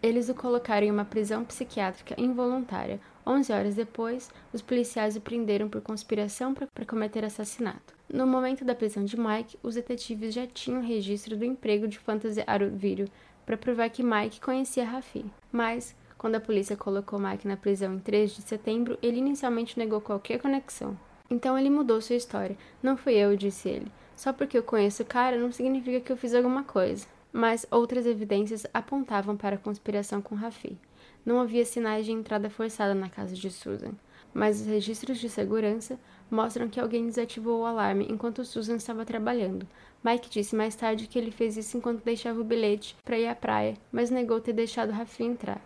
Eles 0.04 0.28
o 0.28 0.34
colocaram 0.34 0.86
em 0.86 0.90
uma 0.90 1.06
prisão 1.06 1.42
psiquiátrica 1.46 2.14
involuntária. 2.18 3.00
Onze 3.26 3.50
horas 3.50 3.74
depois, 3.74 4.30
os 4.52 4.60
policiais 4.60 5.16
o 5.16 5.20
prenderam 5.22 5.66
por 5.66 5.80
conspiração 5.80 6.52
para 6.52 6.68
cometer 6.86 7.24
assassinato. 7.24 7.94
No 8.12 8.26
momento 8.26 8.66
da 8.66 8.74
prisão 8.74 9.02
de 9.02 9.18
Mike, 9.18 9.58
os 9.62 9.76
detetives 9.76 10.34
já 10.34 10.46
tinham 10.46 10.82
registro 10.82 11.38
do 11.38 11.44
emprego 11.46 11.88
de 11.88 11.98
Fantasy 11.98 12.44
Aruvírio 12.46 13.08
para 13.46 13.56
provar 13.56 13.88
que 13.88 14.02
Mike 14.02 14.42
conhecia 14.42 14.84
Rafi. 14.84 15.24
Mas, 15.50 15.96
quando 16.18 16.34
a 16.34 16.40
polícia 16.40 16.76
colocou 16.76 17.18
Mike 17.18 17.48
na 17.48 17.56
prisão 17.56 17.94
em 17.94 17.98
3 17.98 18.36
de 18.36 18.42
setembro, 18.42 18.98
ele 19.00 19.16
inicialmente 19.16 19.78
negou 19.78 20.02
qualquer 20.02 20.38
conexão. 20.38 20.98
Então 21.30 21.58
ele 21.58 21.70
mudou 21.70 22.02
sua 22.02 22.16
história. 22.16 22.58
Não 22.82 22.94
fui 22.94 23.14
eu, 23.14 23.34
disse 23.38 23.70
ele. 23.70 23.90
Só 24.14 24.34
porque 24.34 24.58
eu 24.58 24.62
conheço 24.62 25.02
o 25.02 25.06
cara 25.06 25.38
não 25.38 25.50
significa 25.50 25.98
que 25.98 26.12
eu 26.12 26.16
fiz 26.18 26.34
alguma 26.34 26.62
coisa. 26.62 27.06
Mas 27.36 27.66
outras 27.70 28.06
evidências 28.06 28.64
apontavam 28.72 29.36
para 29.36 29.56
a 29.56 29.58
conspiração 29.58 30.22
com 30.22 30.36
Rafi. 30.36 30.78
Não 31.26 31.40
havia 31.40 31.64
sinais 31.64 32.06
de 32.06 32.12
entrada 32.12 32.48
forçada 32.48 32.94
na 32.94 33.08
casa 33.10 33.34
de 33.34 33.50
Susan, 33.50 33.92
mas 34.32 34.60
os 34.60 34.66
registros 34.66 35.18
de 35.18 35.28
segurança 35.28 35.98
mostram 36.30 36.68
que 36.68 36.78
alguém 36.78 37.04
desativou 37.04 37.62
o 37.62 37.66
alarme 37.66 38.06
enquanto 38.08 38.44
Susan 38.44 38.76
estava 38.76 39.04
trabalhando, 39.04 39.66
Mike 40.04 40.28
disse 40.28 40.54
mais 40.54 40.74
tarde 40.74 41.06
que 41.06 41.18
ele 41.18 41.30
fez 41.30 41.56
isso 41.56 41.78
enquanto 41.78 42.04
deixava 42.04 42.38
o 42.38 42.44
bilhete 42.44 42.94
para 43.02 43.18
ir 43.18 43.26
à 43.26 43.34
praia, 43.34 43.74
mas 43.90 44.10
negou 44.10 44.38
ter 44.38 44.52
deixado 44.52 44.92
Rafi 44.92 45.24
entrar. 45.24 45.58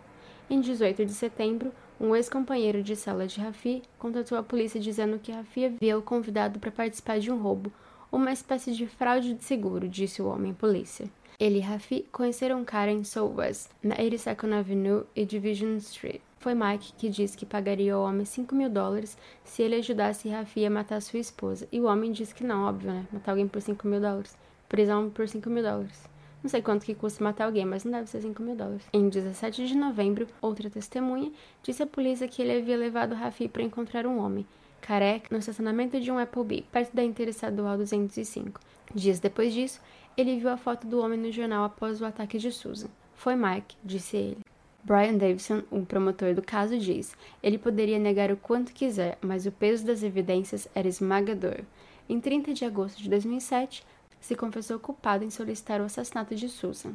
Em 0.49 0.61
18 0.61 1.05
de 1.05 1.13
setembro, 1.13 1.73
um 1.99 2.15
ex-companheiro 2.15 2.81
de 2.81 2.95
sala 2.95 3.27
de 3.27 3.37
Rafi 3.37 3.83
contatou 3.97 4.37
a 4.37 4.43
polícia 4.43 4.79
dizendo 4.79 5.19
que 5.19 5.33
Rafi 5.33 5.65
havia 5.65 5.97
o 5.97 6.01
convidado 6.01 6.57
para 6.57 6.71
participar 6.71 7.19
de 7.19 7.29
um 7.29 7.37
roubo, 7.37 7.69
uma 8.09 8.31
espécie 8.31 8.71
de 8.71 8.87
fraude 8.87 9.33
de 9.33 9.43
seguro, 9.43 9.89
disse 9.89 10.21
o 10.21 10.27
homem 10.27 10.51
à 10.51 10.55
polícia. 10.55 11.11
Ele 11.39 11.59
e 11.59 11.61
Rafi 11.61 12.05
conheceram 12.11 12.59
um 12.59 12.65
cara 12.65 12.91
em 12.91 13.05
Soul 13.05 13.35
West, 13.37 13.69
na 13.81 13.95
82nd 13.95 14.59
Avenue 14.59 15.03
e 15.15 15.23
Division 15.25 15.77
Street. 15.77 16.19
Foi 16.37 16.53
Mike 16.53 16.91
que 16.97 17.07
disse 17.07 17.37
que 17.37 17.45
pagaria 17.45 17.93
ao 17.93 18.03
homem 18.03 18.25
5 18.25 18.53
mil 18.53 18.69
dólares 18.69 19.17
se 19.45 19.63
ele 19.63 19.75
ajudasse 19.75 20.27
Rafi 20.27 20.65
a 20.65 20.69
matar 20.69 21.01
sua 21.01 21.19
esposa. 21.19 21.65
E 21.71 21.79
o 21.79 21.85
homem 21.85 22.11
disse 22.11 22.35
que 22.35 22.43
não, 22.43 22.63
óbvio, 22.65 22.91
né? 22.91 23.07
Matar 23.09 23.31
alguém 23.31 23.47
por 23.47 23.61
5 23.61 23.87
mil 23.87 24.01
dólares. 24.01 24.37
Prisão 24.67 25.09
por 25.09 25.29
5 25.29 25.49
mil 25.49 25.63
dólares. 25.63 26.09
Não 26.43 26.49
sei 26.49 26.61
quanto 26.61 26.85
que 26.85 26.93
custa 26.93 27.23
matar 27.23 27.45
alguém, 27.45 27.65
mas 27.65 27.85
não 27.85 27.93
deve 27.93 28.09
ser 28.09 28.21
5 28.21 28.43
mil 28.43 28.55
dólares. 28.57 28.85
Em 28.91 29.07
17 29.07 29.65
de 29.65 29.75
novembro, 29.77 30.27
outra 30.41 30.69
testemunha 30.69 31.31
disse 31.63 31.83
à 31.83 31.87
polícia 31.87 32.27
que 32.27 32.41
ele 32.41 32.57
havia 32.57 32.75
levado 32.75 33.15
Rafi 33.15 33.47
para 33.47 33.63
encontrar 33.63 34.05
um 34.05 34.19
homem. 34.19 34.45
careca, 34.81 35.27
no 35.31 35.37
estacionamento 35.37 35.99
de 35.99 36.11
um 36.11 36.17
Applebee, 36.17 36.65
perto 36.71 36.93
da 36.93 37.03
Interestadual 37.03 37.77
205. 37.77 38.59
Dias 38.95 39.19
depois 39.19 39.53
disso, 39.53 39.79
ele 40.17 40.39
viu 40.39 40.49
a 40.49 40.57
foto 40.57 40.87
do 40.87 40.99
homem 40.99 41.17
no 41.17 41.31
jornal 41.31 41.63
após 41.63 42.01
o 42.01 42.05
ataque 42.05 42.37
de 42.37 42.51
Susan. 42.51 42.89
Foi 43.15 43.35
Mike, 43.35 43.75
disse 43.83 44.17
ele. 44.17 44.37
Brian 44.83 45.17
Davidson, 45.17 45.63
o 45.69 45.85
promotor 45.85 46.33
do 46.33 46.41
caso, 46.41 46.77
diz: 46.77 47.15
ele 47.43 47.57
poderia 47.57 47.99
negar 47.99 48.31
o 48.31 48.37
quanto 48.37 48.73
quiser, 48.73 49.17
mas 49.21 49.45
o 49.45 49.51
peso 49.51 49.85
das 49.85 50.03
evidências 50.03 50.67
era 50.73 50.87
esmagador. 50.87 51.61
Em 52.07 52.19
30 52.19 52.53
de 52.53 52.65
agosto 52.65 53.01
de 53.01 53.09
2007, 53.09 53.85
se 54.19 54.35
confessou 54.35 54.79
culpado 54.79 55.23
em 55.23 55.29
solicitar 55.29 55.79
o 55.81 55.85
assassinato 55.85 56.35
de 56.35 56.49
Susan. 56.49 56.93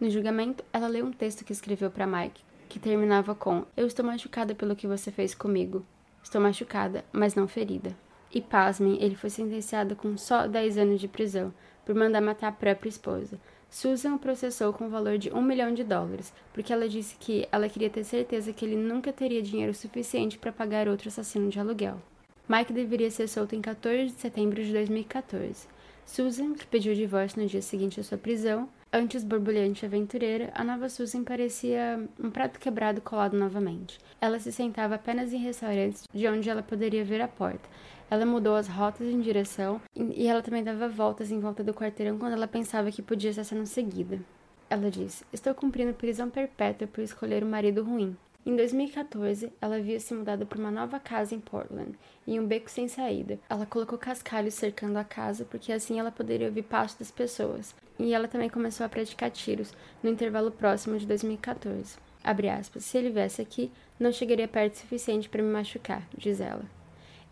No 0.00 0.08
julgamento, 0.10 0.64
ela 0.72 0.88
leu 0.88 1.06
um 1.06 1.12
texto 1.12 1.44
que 1.44 1.52
escreveu 1.52 1.90
para 1.90 2.06
Mike, 2.06 2.42
que 2.68 2.78
terminava 2.78 3.34
com: 3.34 3.64
Eu 3.76 3.86
estou 3.86 4.04
machucada 4.04 4.54
pelo 4.54 4.76
que 4.76 4.86
você 4.86 5.10
fez 5.10 5.34
comigo. 5.34 5.84
Estou 6.22 6.40
machucada, 6.40 7.04
mas 7.12 7.34
não 7.34 7.46
ferida. 7.46 7.94
E 8.34 8.40
pasmem, 8.40 9.00
ele 9.00 9.14
foi 9.14 9.30
sentenciado 9.30 9.94
com 9.94 10.16
só 10.18 10.48
10 10.48 10.76
anos 10.76 11.00
de 11.00 11.06
prisão 11.06 11.54
por 11.86 11.94
mandar 11.94 12.20
matar 12.20 12.48
a 12.48 12.52
própria 12.52 12.88
esposa. 12.88 13.38
Susan 13.70 14.14
o 14.14 14.18
processou 14.18 14.72
com 14.72 14.86
o 14.86 14.90
valor 14.90 15.18
de 15.18 15.32
um 15.32 15.40
milhão 15.40 15.72
de 15.72 15.84
dólares, 15.84 16.32
porque 16.52 16.72
ela 16.72 16.88
disse 16.88 17.16
que 17.18 17.46
ela 17.52 17.68
queria 17.68 17.90
ter 17.90 18.02
certeza 18.02 18.52
que 18.52 18.64
ele 18.64 18.76
nunca 18.76 19.12
teria 19.12 19.40
dinheiro 19.40 19.72
suficiente 19.72 20.36
para 20.38 20.52
pagar 20.52 20.88
outro 20.88 21.08
assassino 21.08 21.48
de 21.48 21.60
aluguel. 21.60 22.00
Mike 22.48 22.72
deveria 22.72 23.10
ser 23.10 23.28
solto 23.28 23.54
em 23.54 23.60
14 23.60 24.12
de 24.12 24.20
setembro 24.20 24.62
de 24.62 24.72
2014. 24.72 25.66
Susan, 26.04 26.52
que 26.54 26.66
pediu 26.66 26.92
o 26.92 26.96
divórcio 26.96 27.40
no 27.40 27.48
dia 27.48 27.62
seguinte 27.62 27.98
à 27.98 28.02
sua 28.02 28.18
prisão, 28.18 28.68
antes 28.92 29.24
borbulhante 29.24 29.84
e 29.84 29.86
aventureira, 29.86 30.52
a 30.54 30.62
nova 30.62 30.88
Susan 30.88 31.24
parecia 31.24 31.98
um 32.22 32.30
prato 32.30 32.60
quebrado 32.60 33.00
colado 33.00 33.36
novamente. 33.36 33.98
Ela 34.20 34.38
se 34.38 34.52
sentava 34.52 34.96
apenas 34.96 35.32
em 35.32 35.38
restaurantes 35.38 36.04
de 36.12 36.28
onde 36.28 36.48
ela 36.50 36.62
poderia 36.62 37.04
ver 37.04 37.20
a 37.22 37.28
porta, 37.28 37.68
ela 38.10 38.26
mudou 38.26 38.54
as 38.54 38.68
rotas 38.68 39.06
em 39.06 39.20
direção 39.20 39.80
e 39.94 40.26
ela 40.26 40.42
também 40.42 40.62
dava 40.62 40.88
voltas 40.88 41.30
em 41.30 41.40
volta 41.40 41.64
do 41.64 41.74
quarteirão 41.74 42.18
quando 42.18 42.34
ela 42.34 42.46
pensava 42.46 42.90
que 42.90 43.02
podia 43.02 43.30
estar 43.30 43.44
sendo 43.44 43.66
seguida. 43.66 44.20
Ela 44.68 44.90
disse: 44.90 45.24
Estou 45.32 45.54
cumprindo 45.54 45.94
prisão 45.94 46.30
perpétua 46.30 46.86
por 46.86 47.02
escolher 47.02 47.44
um 47.44 47.50
marido 47.50 47.82
ruim. 47.82 48.16
Em 48.46 48.54
2014, 48.56 49.50
ela 49.58 49.76
havia 49.76 49.98
se 49.98 50.12
mudado 50.12 50.44
para 50.44 50.58
uma 50.58 50.70
nova 50.70 51.00
casa 51.00 51.34
em 51.34 51.40
Portland, 51.40 51.92
em 52.26 52.38
um 52.38 52.46
beco 52.46 52.70
sem 52.70 52.86
saída. 52.88 53.38
Ela 53.48 53.64
colocou 53.64 53.96
cascalhos 53.96 54.52
cercando 54.52 54.98
a 54.98 55.04
casa, 55.04 55.46
porque 55.46 55.72
assim 55.72 55.98
ela 55.98 56.12
poderia 56.12 56.48
ouvir 56.48 56.62
passos 56.62 56.98
das 56.98 57.10
pessoas. 57.10 57.74
E 57.98 58.12
ela 58.12 58.28
também 58.28 58.50
começou 58.50 58.84
a 58.84 58.88
praticar 58.88 59.30
tiros, 59.30 59.72
no 60.02 60.10
intervalo 60.10 60.50
próximo 60.50 60.98
de 60.98 61.06
2014. 61.06 61.96
Abre 62.22 62.50
aspas, 62.50 62.84
se 62.84 62.98
ele 62.98 63.08
viesse 63.08 63.40
aqui, 63.40 63.72
não 63.98 64.12
chegaria 64.12 64.48
perto 64.48 64.74
o 64.74 64.78
suficiente 64.78 65.28
para 65.28 65.42
me 65.42 65.50
machucar, 65.50 66.06
diz 66.14 66.38
ela. 66.38 66.64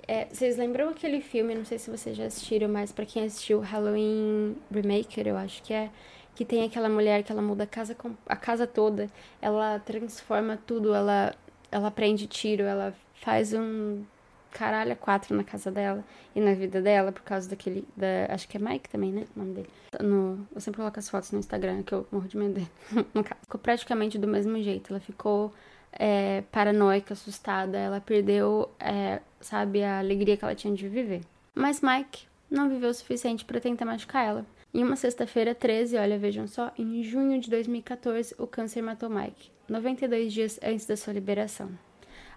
É, 0.07 0.27
vocês 0.27 0.57
lembram 0.57 0.89
aquele 0.89 1.21
filme, 1.21 1.55
não 1.55 1.65
sei 1.65 1.79
se 1.79 1.91
vocês 1.91 2.17
já 2.17 2.25
assistiram, 2.25 2.69
mas 2.69 2.93
para 2.93 3.07
quem 3.07 3.25
assistiu 3.25 3.61
Halloween 3.61 4.57
Remaker, 4.71 5.29
eu 5.29 5.37
acho 5.37 5.63
que 5.63 5.73
é, 5.73 5.91
que 6.35 6.45
tem 6.45 6.65
aquela 6.65 6.89
mulher 6.89 7.23
que 7.23 7.31
ela 7.31 7.43
muda 7.43 7.65
a 7.65 7.67
casa, 7.67 7.97
a 8.27 8.37
casa 8.37 8.67
toda, 8.67 9.09
ela 9.41 9.79
transforma 9.79 10.59
tudo, 10.67 10.95
ela, 10.95 11.35
ela 11.71 11.91
prende 11.91 12.27
tiro, 12.27 12.65
ela 12.65 12.95
faz 13.15 13.53
um 13.53 14.03
caralho 14.51 14.93
a 14.93 14.97
quatro 14.97 15.35
na 15.35 15.43
casa 15.43 15.71
dela 15.71 16.05
e 16.35 16.41
na 16.41 16.53
vida 16.53 16.83
dela 16.83 17.11
por 17.11 17.23
causa 17.23 17.49
daquele, 17.49 17.87
da, 17.97 18.27
acho 18.29 18.47
que 18.49 18.57
é 18.57 18.61
Mike 18.61 18.89
também, 18.89 19.13
né, 19.13 19.25
o 19.35 19.39
nome 19.39 19.55
dele. 19.55 19.71
No, 20.01 20.47
eu 20.55 20.61
sempre 20.61 20.79
coloco 20.79 20.99
as 20.99 21.09
fotos 21.09 21.31
no 21.33 21.39
Instagram, 21.39 21.83
que 21.83 21.93
eu 21.93 22.07
morro 22.11 22.29
de 22.29 22.37
medo 22.37 22.55
dele. 22.55 22.71
Ficou 23.43 23.61
praticamente 23.61 24.19
do 24.19 24.29
mesmo 24.29 24.61
jeito, 24.63 24.93
ela 24.93 25.01
ficou 25.01 25.53
é, 25.93 26.43
paranoica, 26.51 27.15
assustada, 27.15 27.79
ela 27.79 28.01
perdeu, 28.01 28.71
é, 28.79 29.21
sabe, 29.41 29.83
a 29.83 29.99
alegria 29.99 30.37
que 30.37 30.45
ela 30.45 30.55
tinha 30.55 30.75
de 30.75 30.89
viver. 30.89 31.21
Mas 31.55 31.81
Mike 31.81 32.27
não 32.51 32.69
viveu 32.69 32.91
o 32.91 32.95
suficiente 32.95 33.45
para 33.45 33.61
tentar 33.61 33.85
machucar 33.85 34.27
ela. 34.27 34.47
Em 34.75 34.83
uma 34.83 34.97
sexta-feira 34.97 35.55
13, 35.55 35.99
olha, 35.99 36.19
vejam 36.19 36.47
só, 36.47 36.73
em 36.79 37.03
junho 37.03 37.39
de 37.41 37.51
2014, 37.51 38.35
o 38.39 38.47
câncer 38.47 38.81
matou 38.81 39.11
Mike, 39.11 39.51
92 39.69 40.33
dias 40.33 40.59
antes 40.63 40.87
da 40.87 40.97
sua 40.97 41.13
liberação. 41.13 41.71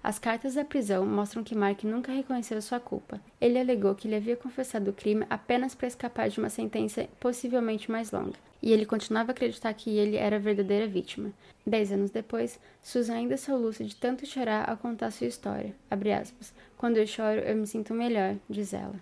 As 0.08 0.20
cartas 0.20 0.54
da 0.54 0.64
prisão 0.64 1.04
mostram 1.04 1.44
que 1.44 1.56
Mark 1.56 1.84
nunca 1.84 2.12
reconheceu 2.12 2.62
sua 2.62 2.80
culpa. 2.80 3.20
Ele 3.42 3.58
alegou 3.58 3.96
que 3.96 4.08
ele 4.08 4.16
havia 4.16 4.36
confessado 4.36 4.92
o 4.92 4.94
crime 4.94 5.26
apenas 5.32 5.74
para 5.74 5.88
escapar 5.88 6.30
de 6.30 6.38
uma 6.38 6.48
sentença 6.48 7.10
possivelmente 7.20 7.90
mais 7.90 8.12
longa. 8.12 8.36
E 8.62 8.72
ele 8.72 8.86
continuava 8.86 9.32
a 9.32 9.34
acreditar 9.34 9.74
que 9.74 9.98
ele 9.98 10.16
era 10.16 10.36
a 10.36 10.40
verdadeira 10.40 10.86
vítima. 10.86 11.34
Dez 11.66 11.92
anos 11.92 12.12
depois, 12.12 12.60
Susan 12.84 13.16
ainda 13.16 13.36
soluça 13.36 13.84
de 13.84 13.96
tanto 13.96 14.28
chorar 14.28 14.70
ao 14.70 14.78
contar 14.78 15.10
sua 15.10 15.26
história. 15.26 15.74
Aspas, 15.90 16.54
Quando 16.78 16.98
eu 16.98 17.08
choro, 17.08 17.40
eu 17.40 17.56
me 17.56 17.66
sinto 17.66 17.92
melhor, 17.92 18.36
diz 18.48 18.76
ela. 18.76 19.02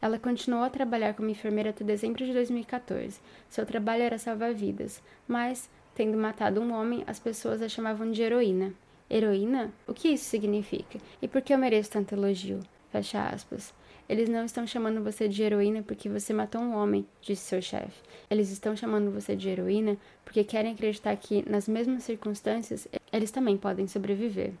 Ela 0.00 0.16
continuou 0.16 0.62
a 0.62 0.70
trabalhar 0.70 1.14
como 1.14 1.28
enfermeira 1.28 1.70
até 1.70 1.82
dezembro 1.82 2.24
de 2.24 2.32
2014. 2.32 3.18
Seu 3.48 3.66
trabalho 3.66 4.04
era 4.04 4.16
salvar 4.16 4.54
vidas, 4.54 5.02
mas, 5.26 5.68
tendo 5.92 6.16
matado 6.16 6.60
um 6.60 6.72
homem, 6.72 7.02
as 7.08 7.18
pessoas 7.18 7.60
a 7.60 7.68
chamavam 7.68 8.12
de 8.12 8.22
heroína. 8.22 8.72
Heroína? 9.08 9.72
O 9.86 9.94
que 9.94 10.08
isso 10.08 10.24
significa? 10.24 10.98
E 11.22 11.28
por 11.28 11.40
que 11.40 11.54
eu 11.54 11.58
mereço 11.58 11.90
tanto 11.90 12.14
elogio? 12.14 12.60
Fecha 12.90 13.22
aspas. 13.28 13.72
Eles 14.08 14.28
não 14.28 14.44
estão 14.44 14.66
chamando 14.66 15.02
você 15.02 15.28
de 15.28 15.42
heroína 15.42 15.82
porque 15.82 16.08
você 16.08 16.32
matou 16.32 16.60
um 16.60 16.74
homem, 16.74 17.06
disse 17.20 17.42
seu 17.42 17.62
chefe. 17.62 18.00
Eles 18.30 18.50
estão 18.50 18.76
chamando 18.76 19.10
você 19.10 19.34
de 19.34 19.48
heroína 19.48 19.96
porque 20.24 20.44
querem 20.44 20.72
acreditar 20.72 21.16
que, 21.16 21.48
nas 21.48 21.68
mesmas 21.68 22.04
circunstâncias, 22.04 22.86
eles 23.12 23.30
também 23.30 23.56
podem 23.56 23.86
sobreviver. 23.86 24.52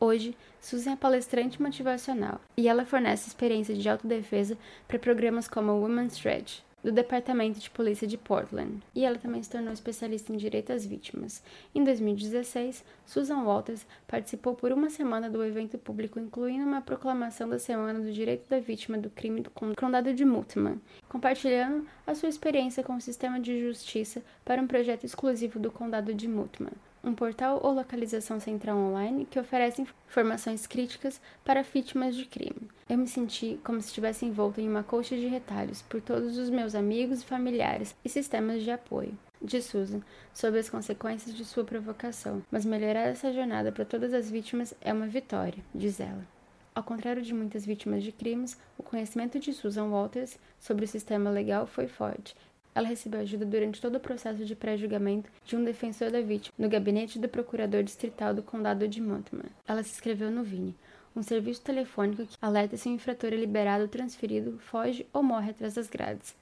Hoje, 0.00 0.36
Susan 0.60 0.92
é 0.92 0.96
palestrante 0.96 1.60
motivacional 1.60 2.40
e 2.56 2.68
ela 2.68 2.84
fornece 2.84 3.28
experiência 3.28 3.74
de 3.74 3.88
autodefesa 3.88 4.56
para 4.86 4.98
programas 4.98 5.48
como 5.48 5.72
o 5.72 5.82
Women's 5.82 6.12
Stretch, 6.12 6.60
do 6.82 6.92
Departamento 6.92 7.58
de 7.58 7.68
Polícia 7.70 8.06
de 8.06 8.16
Portland, 8.16 8.82
e 8.94 9.04
ela 9.04 9.18
também 9.18 9.42
se 9.42 9.50
tornou 9.50 9.72
especialista 9.72 10.32
em 10.32 10.36
direito 10.36 10.72
às 10.72 10.86
vítimas. 10.86 11.42
Em 11.74 11.82
2016, 11.82 12.84
Susan 13.04 13.42
Walters 13.42 13.86
participou 14.06 14.54
por 14.54 14.72
uma 14.72 14.88
semana 14.88 15.28
do 15.28 15.44
evento 15.44 15.76
público, 15.76 16.18
incluindo 16.18 16.64
uma 16.64 16.80
proclamação 16.80 17.48
da 17.48 17.58
Semana 17.58 17.98
do 17.98 18.12
Direito 18.12 18.48
da 18.48 18.60
Vítima 18.60 18.96
do 18.96 19.10
Crime 19.10 19.40
do 19.40 19.50
Condado 19.50 20.14
de 20.14 20.24
Multnomah, 20.24 20.78
compartilhando 21.08 21.86
a 22.06 22.14
sua 22.14 22.28
experiência 22.28 22.82
com 22.82 22.96
o 22.96 23.00
sistema 23.00 23.40
de 23.40 23.60
justiça 23.60 24.22
para 24.44 24.62
um 24.62 24.66
projeto 24.66 25.04
exclusivo 25.04 25.58
do 25.58 25.70
Condado 25.70 26.14
de 26.14 26.28
Multnomah 26.28 26.87
um 27.02 27.14
portal 27.14 27.60
ou 27.62 27.72
localização 27.72 28.40
central 28.40 28.76
online 28.76 29.26
que 29.26 29.38
oferece 29.38 29.86
informações 30.08 30.66
críticas 30.66 31.20
para 31.44 31.62
vítimas 31.62 32.14
de 32.14 32.24
crime. 32.24 32.68
Eu 32.88 32.98
me 32.98 33.06
senti 33.06 33.58
como 33.64 33.80
se 33.80 33.88
estivesse 33.88 34.24
envolto 34.24 34.60
em 34.60 34.68
uma 34.68 34.82
colcha 34.82 35.16
de 35.16 35.26
retalhos 35.26 35.82
por 35.82 36.00
todos 36.00 36.36
os 36.36 36.50
meus 36.50 36.74
amigos 36.74 37.22
e 37.22 37.26
familiares 37.26 37.94
e 38.04 38.08
sistemas 38.08 38.62
de 38.62 38.70
apoio. 38.70 39.16
De 39.40 39.62
Susan, 39.62 40.00
sobre 40.34 40.58
as 40.58 40.68
consequências 40.68 41.32
de 41.32 41.44
sua 41.44 41.62
provocação, 41.62 42.42
mas 42.50 42.64
melhorar 42.64 43.02
essa 43.02 43.32
jornada 43.32 43.70
para 43.70 43.84
todas 43.84 44.12
as 44.12 44.28
vítimas 44.28 44.74
é 44.80 44.92
uma 44.92 45.06
vitória, 45.06 45.62
diz 45.72 46.00
ela. 46.00 46.26
Ao 46.74 46.82
contrário 46.84 47.22
de 47.22 47.34
muitas 47.34 47.66
vítimas 47.66 48.04
de 48.04 48.12
crimes, 48.12 48.56
o 48.76 48.84
conhecimento 48.84 49.38
de 49.40 49.52
Susan 49.52 49.86
Walters 49.90 50.38
sobre 50.60 50.84
o 50.84 50.88
sistema 50.88 51.28
legal 51.28 51.66
foi 51.66 51.88
forte 51.88 52.36
ela 52.78 52.86
recebeu 52.86 53.20
ajuda 53.20 53.44
durante 53.44 53.80
todo 53.80 53.96
o 53.96 54.00
processo 54.00 54.44
de 54.44 54.54
pré-julgamento 54.54 55.28
de 55.44 55.56
um 55.56 55.64
defensor 55.64 56.12
da 56.12 56.20
vítima 56.20 56.54
no 56.56 56.68
gabinete 56.68 57.18
do 57.18 57.28
procurador 57.28 57.82
distrital 57.82 58.32
do 58.32 58.40
condado 58.40 58.86
de 58.86 59.02
Montgomery. 59.02 59.50
Ela 59.66 59.82
se 59.82 59.90
inscreveu 59.90 60.30
no 60.30 60.44
Vini, 60.44 60.76
um 61.16 61.20
serviço 61.20 61.60
telefônico 61.60 62.24
que 62.24 62.36
alerta 62.40 62.76
se 62.76 62.88
um 62.88 62.94
infrator 62.94 63.32
é 63.32 63.36
liberado, 63.36 63.88
transferido, 63.88 64.60
foge 64.60 65.04
ou 65.12 65.24
morre 65.24 65.50
atrás 65.50 65.74
das 65.74 65.88
grades. 65.88 66.36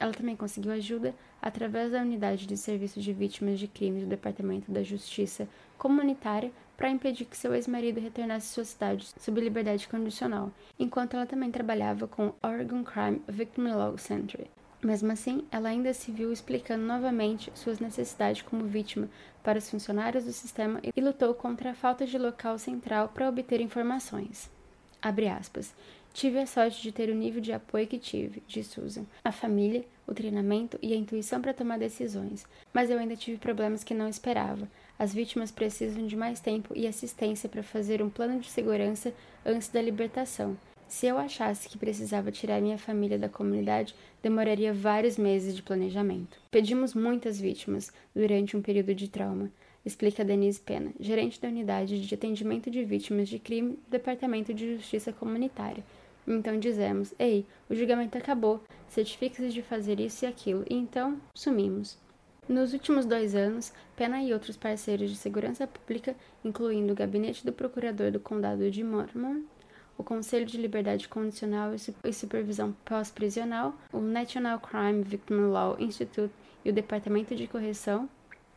Ela 0.00 0.12
também 0.12 0.34
conseguiu 0.34 0.72
ajuda 0.72 1.14
através 1.40 1.92
da 1.92 2.02
unidade 2.02 2.48
de 2.48 2.56
serviço 2.56 3.00
de 3.00 3.12
vítimas 3.12 3.60
de 3.60 3.68
crimes 3.68 4.02
do 4.02 4.08
Departamento 4.08 4.72
da 4.72 4.82
Justiça 4.82 5.46
Comunitária 5.78 6.50
para 6.76 6.90
impedir 6.90 7.26
que 7.26 7.36
seu 7.36 7.54
ex-marido 7.54 8.00
retornasse 8.00 8.50
à 8.50 8.54
sua 8.54 8.64
cidade 8.64 9.06
sob 9.20 9.40
liberdade 9.40 9.86
condicional, 9.86 10.50
enquanto 10.76 11.14
ela 11.14 11.26
também 11.26 11.52
trabalhava 11.52 12.08
com 12.08 12.32
Oregon 12.42 12.82
Crime 12.82 13.22
Victim 13.28 13.68
Law 13.68 13.96
Center, 13.96 14.48
mesmo 14.82 15.12
assim, 15.12 15.44
ela 15.50 15.68
ainda 15.68 15.92
se 15.92 16.10
viu 16.10 16.32
explicando 16.32 16.84
novamente 16.84 17.52
suas 17.54 17.78
necessidades 17.78 18.42
como 18.42 18.64
vítima 18.64 19.08
para 19.42 19.58
os 19.58 19.68
funcionários 19.68 20.24
do 20.24 20.32
sistema 20.32 20.80
e 20.82 21.00
lutou 21.00 21.34
contra 21.34 21.70
a 21.70 21.74
falta 21.74 22.06
de 22.06 22.18
local 22.18 22.58
central 22.58 23.08
para 23.08 23.28
obter 23.28 23.60
informações. 23.60 24.50
Aspas. 25.02 25.74
Tive 26.12 26.40
a 26.40 26.46
sorte 26.46 26.82
de 26.82 26.92
ter 26.92 27.08
o 27.08 27.14
nível 27.14 27.40
de 27.40 27.52
apoio 27.52 27.86
que 27.86 27.98
tive, 27.98 28.42
disse 28.46 28.70
Susan. 28.70 29.06
A 29.24 29.30
família, 29.30 29.84
o 30.06 30.12
treinamento 30.12 30.78
e 30.82 30.92
a 30.92 30.96
intuição 30.96 31.40
para 31.40 31.54
tomar 31.54 31.78
decisões. 31.78 32.44
Mas 32.72 32.90
eu 32.90 32.98
ainda 32.98 33.16
tive 33.16 33.38
problemas 33.38 33.84
que 33.84 33.94
não 33.94 34.08
esperava. 34.08 34.68
As 34.98 35.14
vítimas 35.14 35.50
precisam 35.50 36.06
de 36.06 36.16
mais 36.16 36.40
tempo 36.40 36.74
e 36.76 36.86
assistência 36.86 37.48
para 37.48 37.62
fazer 37.62 38.02
um 38.02 38.10
plano 38.10 38.40
de 38.40 38.50
segurança 38.50 39.14
antes 39.46 39.68
da 39.68 39.80
libertação. 39.80 40.58
Se 40.90 41.06
eu 41.06 41.18
achasse 41.18 41.68
que 41.68 41.78
precisava 41.78 42.32
tirar 42.32 42.60
minha 42.60 42.76
família 42.76 43.16
da 43.16 43.28
comunidade, 43.28 43.94
demoraria 44.20 44.74
vários 44.74 45.16
meses 45.16 45.54
de 45.54 45.62
planejamento. 45.62 46.36
Pedimos 46.50 46.94
muitas 46.94 47.40
vítimas 47.40 47.92
durante 48.12 48.56
um 48.56 48.60
período 48.60 48.92
de 48.92 49.08
trauma. 49.08 49.52
explica 49.86 50.24
Denise 50.24 50.60
Pena, 50.60 50.92
gerente 50.98 51.40
da 51.40 51.46
unidade 51.46 52.04
de 52.04 52.12
atendimento 52.12 52.68
de 52.68 52.84
vítimas 52.84 53.28
de 53.28 53.38
crime 53.38 53.74
do 53.74 53.88
Departamento 53.88 54.52
de 54.52 54.74
Justiça 54.74 55.12
Comunitária. 55.12 55.84
Então 56.26 56.58
dizemos: 56.58 57.14
Ei, 57.20 57.46
o 57.68 57.74
julgamento 57.74 58.18
acabou, 58.18 58.60
certifique-se 58.88 59.50
de 59.50 59.62
fazer 59.62 60.00
isso 60.00 60.24
e 60.24 60.28
aquilo, 60.28 60.64
e 60.68 60.74
então 60.74 61.20
sumimos. 61.32 61.96
Nos 62.48 62.72
últimos 62.72 63.06
dois 63.06 63.36
anos, 63.36 63.72
Pena 63.94 64.20
e 64.24 64.32
outros 64.32 64.56
parceiros 64.56 65.08
de 65.08 65.16
segurança 65.16 65.68
pública, 65.68 66.16
incluindo 66.44 66.92
o 66.92 66.96
gabinete 66.96 67.46
do 67.46 67.52
procurador 67.52 68.10
do 68.10 68.18
condado 68.18 68.68
de 68.72 68.82
Mormon, 68.82 69.44
o 70.00 70.02
Conselho 70.02 70.46
de 70.46 70.56
Liberdade 70.56 71.06
Condicional 71.06 71.72
e 72.02 72.12
Supervisão 72.12 72.74
Pós-Prisional, 72.86 73.74
o 73.92 74.00
National 74.00 74.58
Crime 74.58 75.02
Victim 75.02 75.34
Law 75.34 75.76
Institute 75.78 76.32
e 76.64 76.70
o 76.70 76.72
Departamento 76.72 77.36
de 77.36 77.46
Correção 77.46 78.08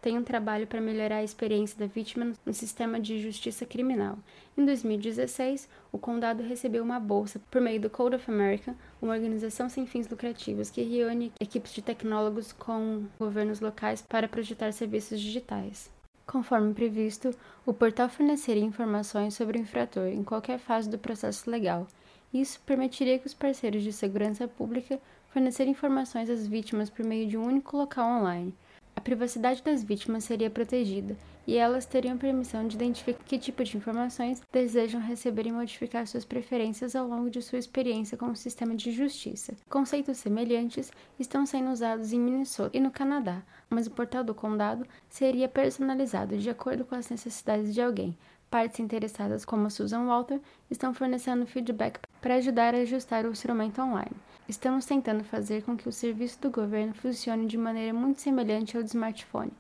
tem 0.02 0.18
um 0.18 0.24
trabalho 0.24 0.66
para 0.66 0.80
melhorar 0.80 1.18
a 1.18 1.24
experiência 1.24 1.78
da 1.78 1.86
vítima 1.86 2.32
no 2.46 2.54
sistema 2.54 2.98
de 2.98 3.22
justiça 3.22 3.66
criminal. 3.66 4.18
Em 4.58 4.66
2016, 4.66 5.68
o 5.92 5.98
condado 5.98 6.44
recebeu 6.44 6.82
uma 6.82 7.00
bolsa 7.00 7.42
por 7.52 7.62
meio 7.62 7.80
do 7.80 7.90
Code 7.90 8.16
of 8.16 8.32
America, 8.32 8.74
uma 9.02 9.14
organização 9.14 9.68
sem 9.68 9.86
fins 9.86 10.08
lucrativos 10.08 10.70
que 10.70 10.82
reúne 10.82 11.32
equipes 11.42 11.74
de 11.74 11.82
tecnólogos 11.82 12.54
com 12.54 13.04
governos 13.20 13.60
locais 13.60 14.02
para 14.02 14.30
projetar 14.30 14.72
serviços 14.72 15.20
digitais. 15.20 15.92
Conforme 16.26 16.74
previsto, 16.74 17.32
o 17.66 17.74
portal 17.74 18.08
forneceria 18.08 18.64
informações 18.64 19.34
sobre 19.34 19.58
o 19.58 19.62
infrator 19.62 20.08
em 20.08 20.24
qualquer 20.24 20.58
fase 20.58 20.90
do 20.90 20.98
processo 20.98 21.50
legal. 21.50 21.88
Isso 22.34 22.60
permitiria 22.66 23.20
que 23.20 23.28
os 23.28 23.34
parceiros 23.34 23.84
de 23.84 23.92
segurança 23.92 24.48
pública 24.48 25.00
fornecerem 25.30 25.72
informações 25.72 26.30
às 26.30 26.48
vítimas 26.48 26.90
por 26.90 27.06
meio 27.06 27.28
de 27.28 27.38
um 27.38 27.46
único 27.46 27.76
local 27.76 28.20
online, 28.20 28.54
a 28.96 29.02
privacidade 29.02 29.64
das 29.64 29.84
vítimas 29.84 30.24
seria 30.24 30.50
protegida 30.50 31.16
e 31.46 31.58
elas 31.58 31.86
teriam 31.86 32.18
permissão 32.18 32.68
de 32.68 32.76
identificar 32.76 33.24
que 33.24 33.38
tipo 33.38 33.64
de 33.64 33.76
informações 33.76 34.42
desejam 34.52 35.02
receber 35.02 35.46
e 35.48 35.52
modificar 35.52 36.08
suas 36.08 36.24
preferências 36.24 36.96
ao 36.96 37.08
longo 37.08 37.30
de 37.30 37.42
sua 37.42 37.60
experiência 37.60 38.18
com 38.18 38.28
o 38.28 38.36
sistema 38.36 38.76
de 38.76 38.92
justiça. 38.92 39.54
Conceitos 39.70 40.18
semelhantes 40.18 40.92
estão 41.20 41.46
sendo 41.46 41.72
usados 41.72 42.14
em 42.14 42.20
Minnesota 42.20 42.78
e 42.78 42.80
no 42.80 42.92
Canadá, 42.92 43.44
mas 43.70 43.88
o 43.88 43.92
portal 43.92 44.24
do 44.24 44.34
condado 44.34 44.86
seria 45.10 45.50
personalizado 45.50 46.38
de 46.38 46.50
acordo 46.50 46.86
com 46.86 46.96
as 46.96 47.10
necessidades 47.10 47.74
de 47.74 47.82
alguém, 47.82 48.18
Partes 48.54 48.80
interessadas, 48.80 49.44
como 49.46 49.66
a 49.66 49.70
Susan 49.72 50.06
Walter, 50.06 50.40
estão 50.70 50.94
fornecendo 50.94 51.44
feedback 51.48 52.00
para 52.24 52.36
ajudar 52.36 52.74
a 52.74 52.78
ajustar 52.78 53.26
o 53.26 53.32
instrumento 53.32 53.82
online. 53.82 54.16
Estamos 54.48 54.86
tentando 54.86 55.26
fazer 55.26 55.62
com 55.62 55.76
que 55.76 55.90
o 55.90 55.92
serviço 55.92 56.40
do 56.40 56.50
governo 56.50 56.94
funcione 56.94 57.46
de 57.46 57.58
maneira 57.58 57.94
muito 57.94 58.22
semelhante 58.22 58.78
ao 58.78 58.82
do 58.82 58.88
smartphone, 58.88 59.52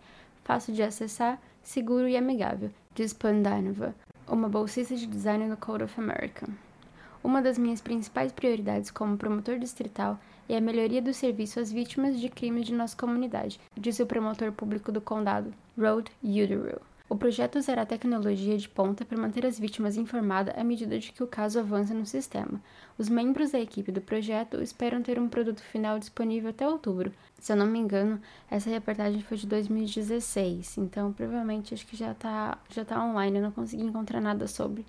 fácil 0.45 0.73
de 0.73 0.81
acessar, 0.81 1.41
seguro 1.61 2.07
e 2.07 2.15
amigável, 2.15 2.71
diz 2.95 3.11
Pandanova, 3.11 3.93
uma 4.25 4.47
bolsista 4.47 4.95
de 4.95 5.05
design 5.05 5.45
no 5.45 5.57
Code 5.57 5.83
of 5.83 5.99
America. 5.99 6.47
Uma 7.21 7.41
das 7.41 7.57
minhas 7.57 7.81
principais 7.81 8.31
prioridades 8.31 8.89
como 8.89 9.17
promotor 9.17 9.59
distrital 9.59 10.17
é 10.47 10.55
a 10.55 10.61
melhoria 10.61 11.01
do 11.01 11.13
serviço 11.13 11.59
às 11.59 11.69
vítimas 11.69 12.17
de 12.17 12.29
crimes 12.29 12.65
de 12.65 12.73
nossa 12.73 12.95
comunidade, 12.95 13.59
disse 13.77 14.01
o 14.01 14.07
promotor 14.07 14.53
público 14.53 14.89
do 14.89 15.01
condado, 15.01 15.53
Rod 15.77 16.07
Uderell. 16.23 16.81
O 17.13 17.15
projeto 17.15 17.59
usará 17.59 17.85
tecnologia 17.85 18.57
de 18.57 18.67
ponta 18.67 19.05
para 19.05 19.21
manter 19.21 19.45
as 19.45 19.59
vítimas 19.59 19.97
informadas 19.97 20.57
à 20.57 20.63
medida 20.63 20.97
de 20.97 21.11
que 21.11 21.21
o 21.21 21.27
caso 21.27 21.59
avança 21.59 21.93
no 21.93 22.07
sistema. 22.07 22.59
Os 22.97 23.07
membros 23.07 23.51
da 23.51 23.59
equipe 23.59 23.91
do 23.91 24.01
projeto 24.01 24.59
esperam 24.63 24.99
ter 24.99 25.19
um 25.19 25.29
produto 25.29 25.61
final 25.61 25.99
disponível 25.99 26.49
até 26.49 26.67
outubro. 26.67 27.13
Se 27.37 27.51
eu 27.51 27.55
não 27.55 27.67
me 27.67 27.77
engano, 27.77 28.19
essa 28.49 28.67
reportagem 28.67 29.21
foi 29.21 29.37
de 29.37 29.45
2016, 29.45 30.79
então 30.79 31.13
provavelmente 31.13 31.75
acho 31.75 31.85
que 31.85 31.95
já 31.95 32.13
está 32.13 32.57
já 32.67 32.83
tá 32.83 33.05
online, 33.05 33.37
eu 33.37 33.43
não 33.43 33.51
consegui 33.51 33.83
encontrar 33.83 34.19
nada 34.19 34.47
sobre 34.47 34.83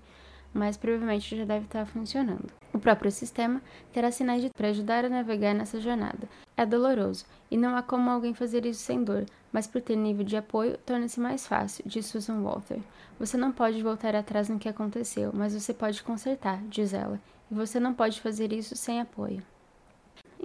mas 0.54 0.76
provavelmente 0.78 1.36
já 1.36 1.44
deve 1.44 1.66
estar 1.66 1.84
funcionando. 1.84 2.63
O 2.74 2.78
próprio 2.80 3.10
sistema 3.12 3.62
terá 3.92 4.10
sinais 4.10 4.44
para 4.52 4.68
ajudar 4.68 5.04
a 5.04 5.08
navegar 5.08 5.54
nessa 5.54 5.80
jornada. 5.80 6.28
É 6.56 6.66
doloroso, 6.66 7.24
e 7.48 7.56
não 7.56 7.76
há 7.76 7.82
como 7.82 8.10
alguém 8.10 8.34
fazer 8.34 8.66
isso 8.66 8.80
sem 8.80 9.04
dor, 9.04 9.24
mas 9.52 9.68
por 9.68 9.80
ter 9.80 9.94
nível 9.94 10.24
de 10.24 10.36
apoio, 10.36 10.76
torna-se 10.78 11.20
mais 11.20 11.46
fácil, 11.46 11.84
diz 11.86 12.06
Susan 12.06 12.42
Walter. 12.42 12.80
Você 13.16 13.36
não 13.36 13.52
pode 13.52 13.80
voltar 13.80 14.16
atrás 14.16 14.48
no 14.48 14.58
que 14.58 14.68
aconteceu, 14.68 15.30
mas 15.32 15.54
você 15.54 15.72
pode 15.72 16.02
consertar, 16.02 16.60
diz 16.64 16.92
ela, 16.92 17.20
e 17.48 17.54
você 17.54 17.78
não 17.78 17.94
pode 17.94 18.20
fazer 18.20 18.52
isso 18.52 18.74
sem 18.74 19.00
apoio. 19.00 19.40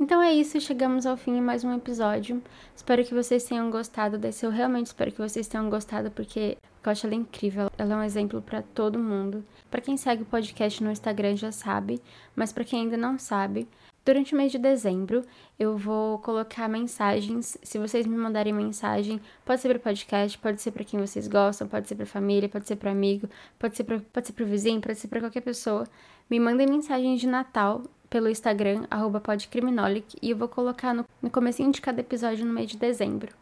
Então 0.01 0.21
é 0.21 0.31
isso, 0.33 0.61
chegamos 0.61 1.05
ao 1.05 1.17
fim 1.17 1.35
de 1.35 1.41
mais 1.41 1.65
um 1.65 1.75
episódio. 1.75 2.41
Espero 2.73 3.03
que 3.03 3.13
vocês 3.13 3.43
tenham 3.43 3.69
gostado 3.69 4.17
desse. 4.17 4.45
Eu 4.45 4.49
realmente 4.49 4.87
espero 4.87 5.11
que 5.11 5.17
vocês 5.17 5.45
tenham 5.45 5.69
gostado, 5.69 6.09
porque 6.09 6.57
eu 6.81 6.89
acho 6.89 7.05
ela 7.05 7.15
incrível. 7.15 7.69
Ela 7.77 7.95
é 7.95 7.97
um 7.97 8.03
exemplo 8.03 8.41
para 8.41 8.61
todo 8.61 8.97
mundo. 8.97 9.43
Para 9.69 9.81
quem 9.81 9.97
segue 9.97 10.23
o 10.23 10.25
podcast 10.25 10.81
no 10.81 10.89
Instagram 10.89 11.35
já 11.35 11.51
sabe, 11.51 12.01
mas 12.33 12.53
para 12.53 12.63
quem 12.63 12.83
ainda 12.83 12.95
não 12.95 13.19
sabe, 13.19 13.67
durante 14.05 14.33
o 14.33 14.37
mês 14.37 14.53
de 14.53 14.57
dezembro 14.57 15.25
eu 15.59 15.77
vou 15.77 16.19
colocar 16.19 16.69
mensagens. 16.69 17.57
Se 17.61 17.77
vocês 17.77 18.07
me 18.07 18.15
mandarem 18.15 18.53
mensagem, 18.53 19.19
pode 19.43 19.59
ser 19.59 19.67
para 19.67 19.79
podcast, 19.79 20.37
pode 20.37 20.61
ser 20.61 20.71
para 20.71 20.85
quem 20.85 20.97
vocês 20.97 21.27
gostam, 21.27 21.67
pode 21.67 21.89
ser 21.89 21.95
para 21.95 22.05
família, 22.05 22.47
pode 22.47 22.65
ser 22.65 22.77
para 22.77 22.89
amigo, 22.89 23.27
pode 23.59 23.75
ser 23.75 23.83
para 23.83 23.99
pode 23.99 24.27
ser 24.27 24.31
para 24.31 24.45
vizinho, 24.45 24.79
pode 24.79 24.97
ser 24.97 25.09
para 25.09 25.19
qualquer 25.19 25.41
pessoa. 25.41 25.85
Me 26.29 26.39
mandem 26.39 26.67
mensagens 26.67 27.19
de 27.19 27.27
Natal 27.27 27.83
pelo 28.09 28.29
Instagram, 28.29 28.85
podcriminolic, 29.23 30.17
e 30.21 30.31
eu 30.31 30.37
vou 30.37 30.47
colocar 30.47 30.93
no, 30.93 31.05
no 31.21 31.29
comecinho 31.29 31.71
de 31.71 31.81
cada 31.81 32.01
episódio 32.01 32.45
no 32.45 32.53
mês 32.53 32.69
de 32.69 32.77
dezembro. 32.77 33.33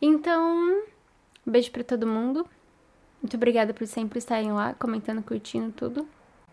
Então, 0.00 0.82
beijo 1.46 1.70
para 1.70 1.84
todo 1.84 2.06
mundo. 2.06 2.46
Muito 3.22 3.36
obrigada 3.36 3.74
por 3.74 3.86
sempre 3.86 4.18
estarem 4.18 4.52
lá, 4.52 4.74
comentando, 4.74 5.22
curtindo 5.22 5.72
tudo. 5.72 6.08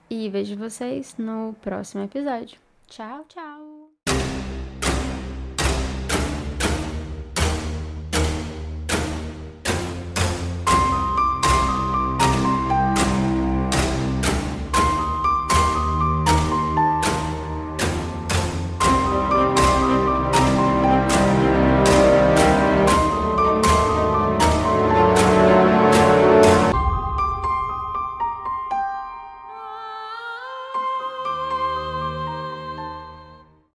E 0.09 0.29
vejo 0.29 0.55
vocês 0.55 1.15
no 1.17 1.55
próximo 1.61 2.03
episódio. 2.03 2.59
Tchau, 2.87 3.25
tchau! 3.27 3.86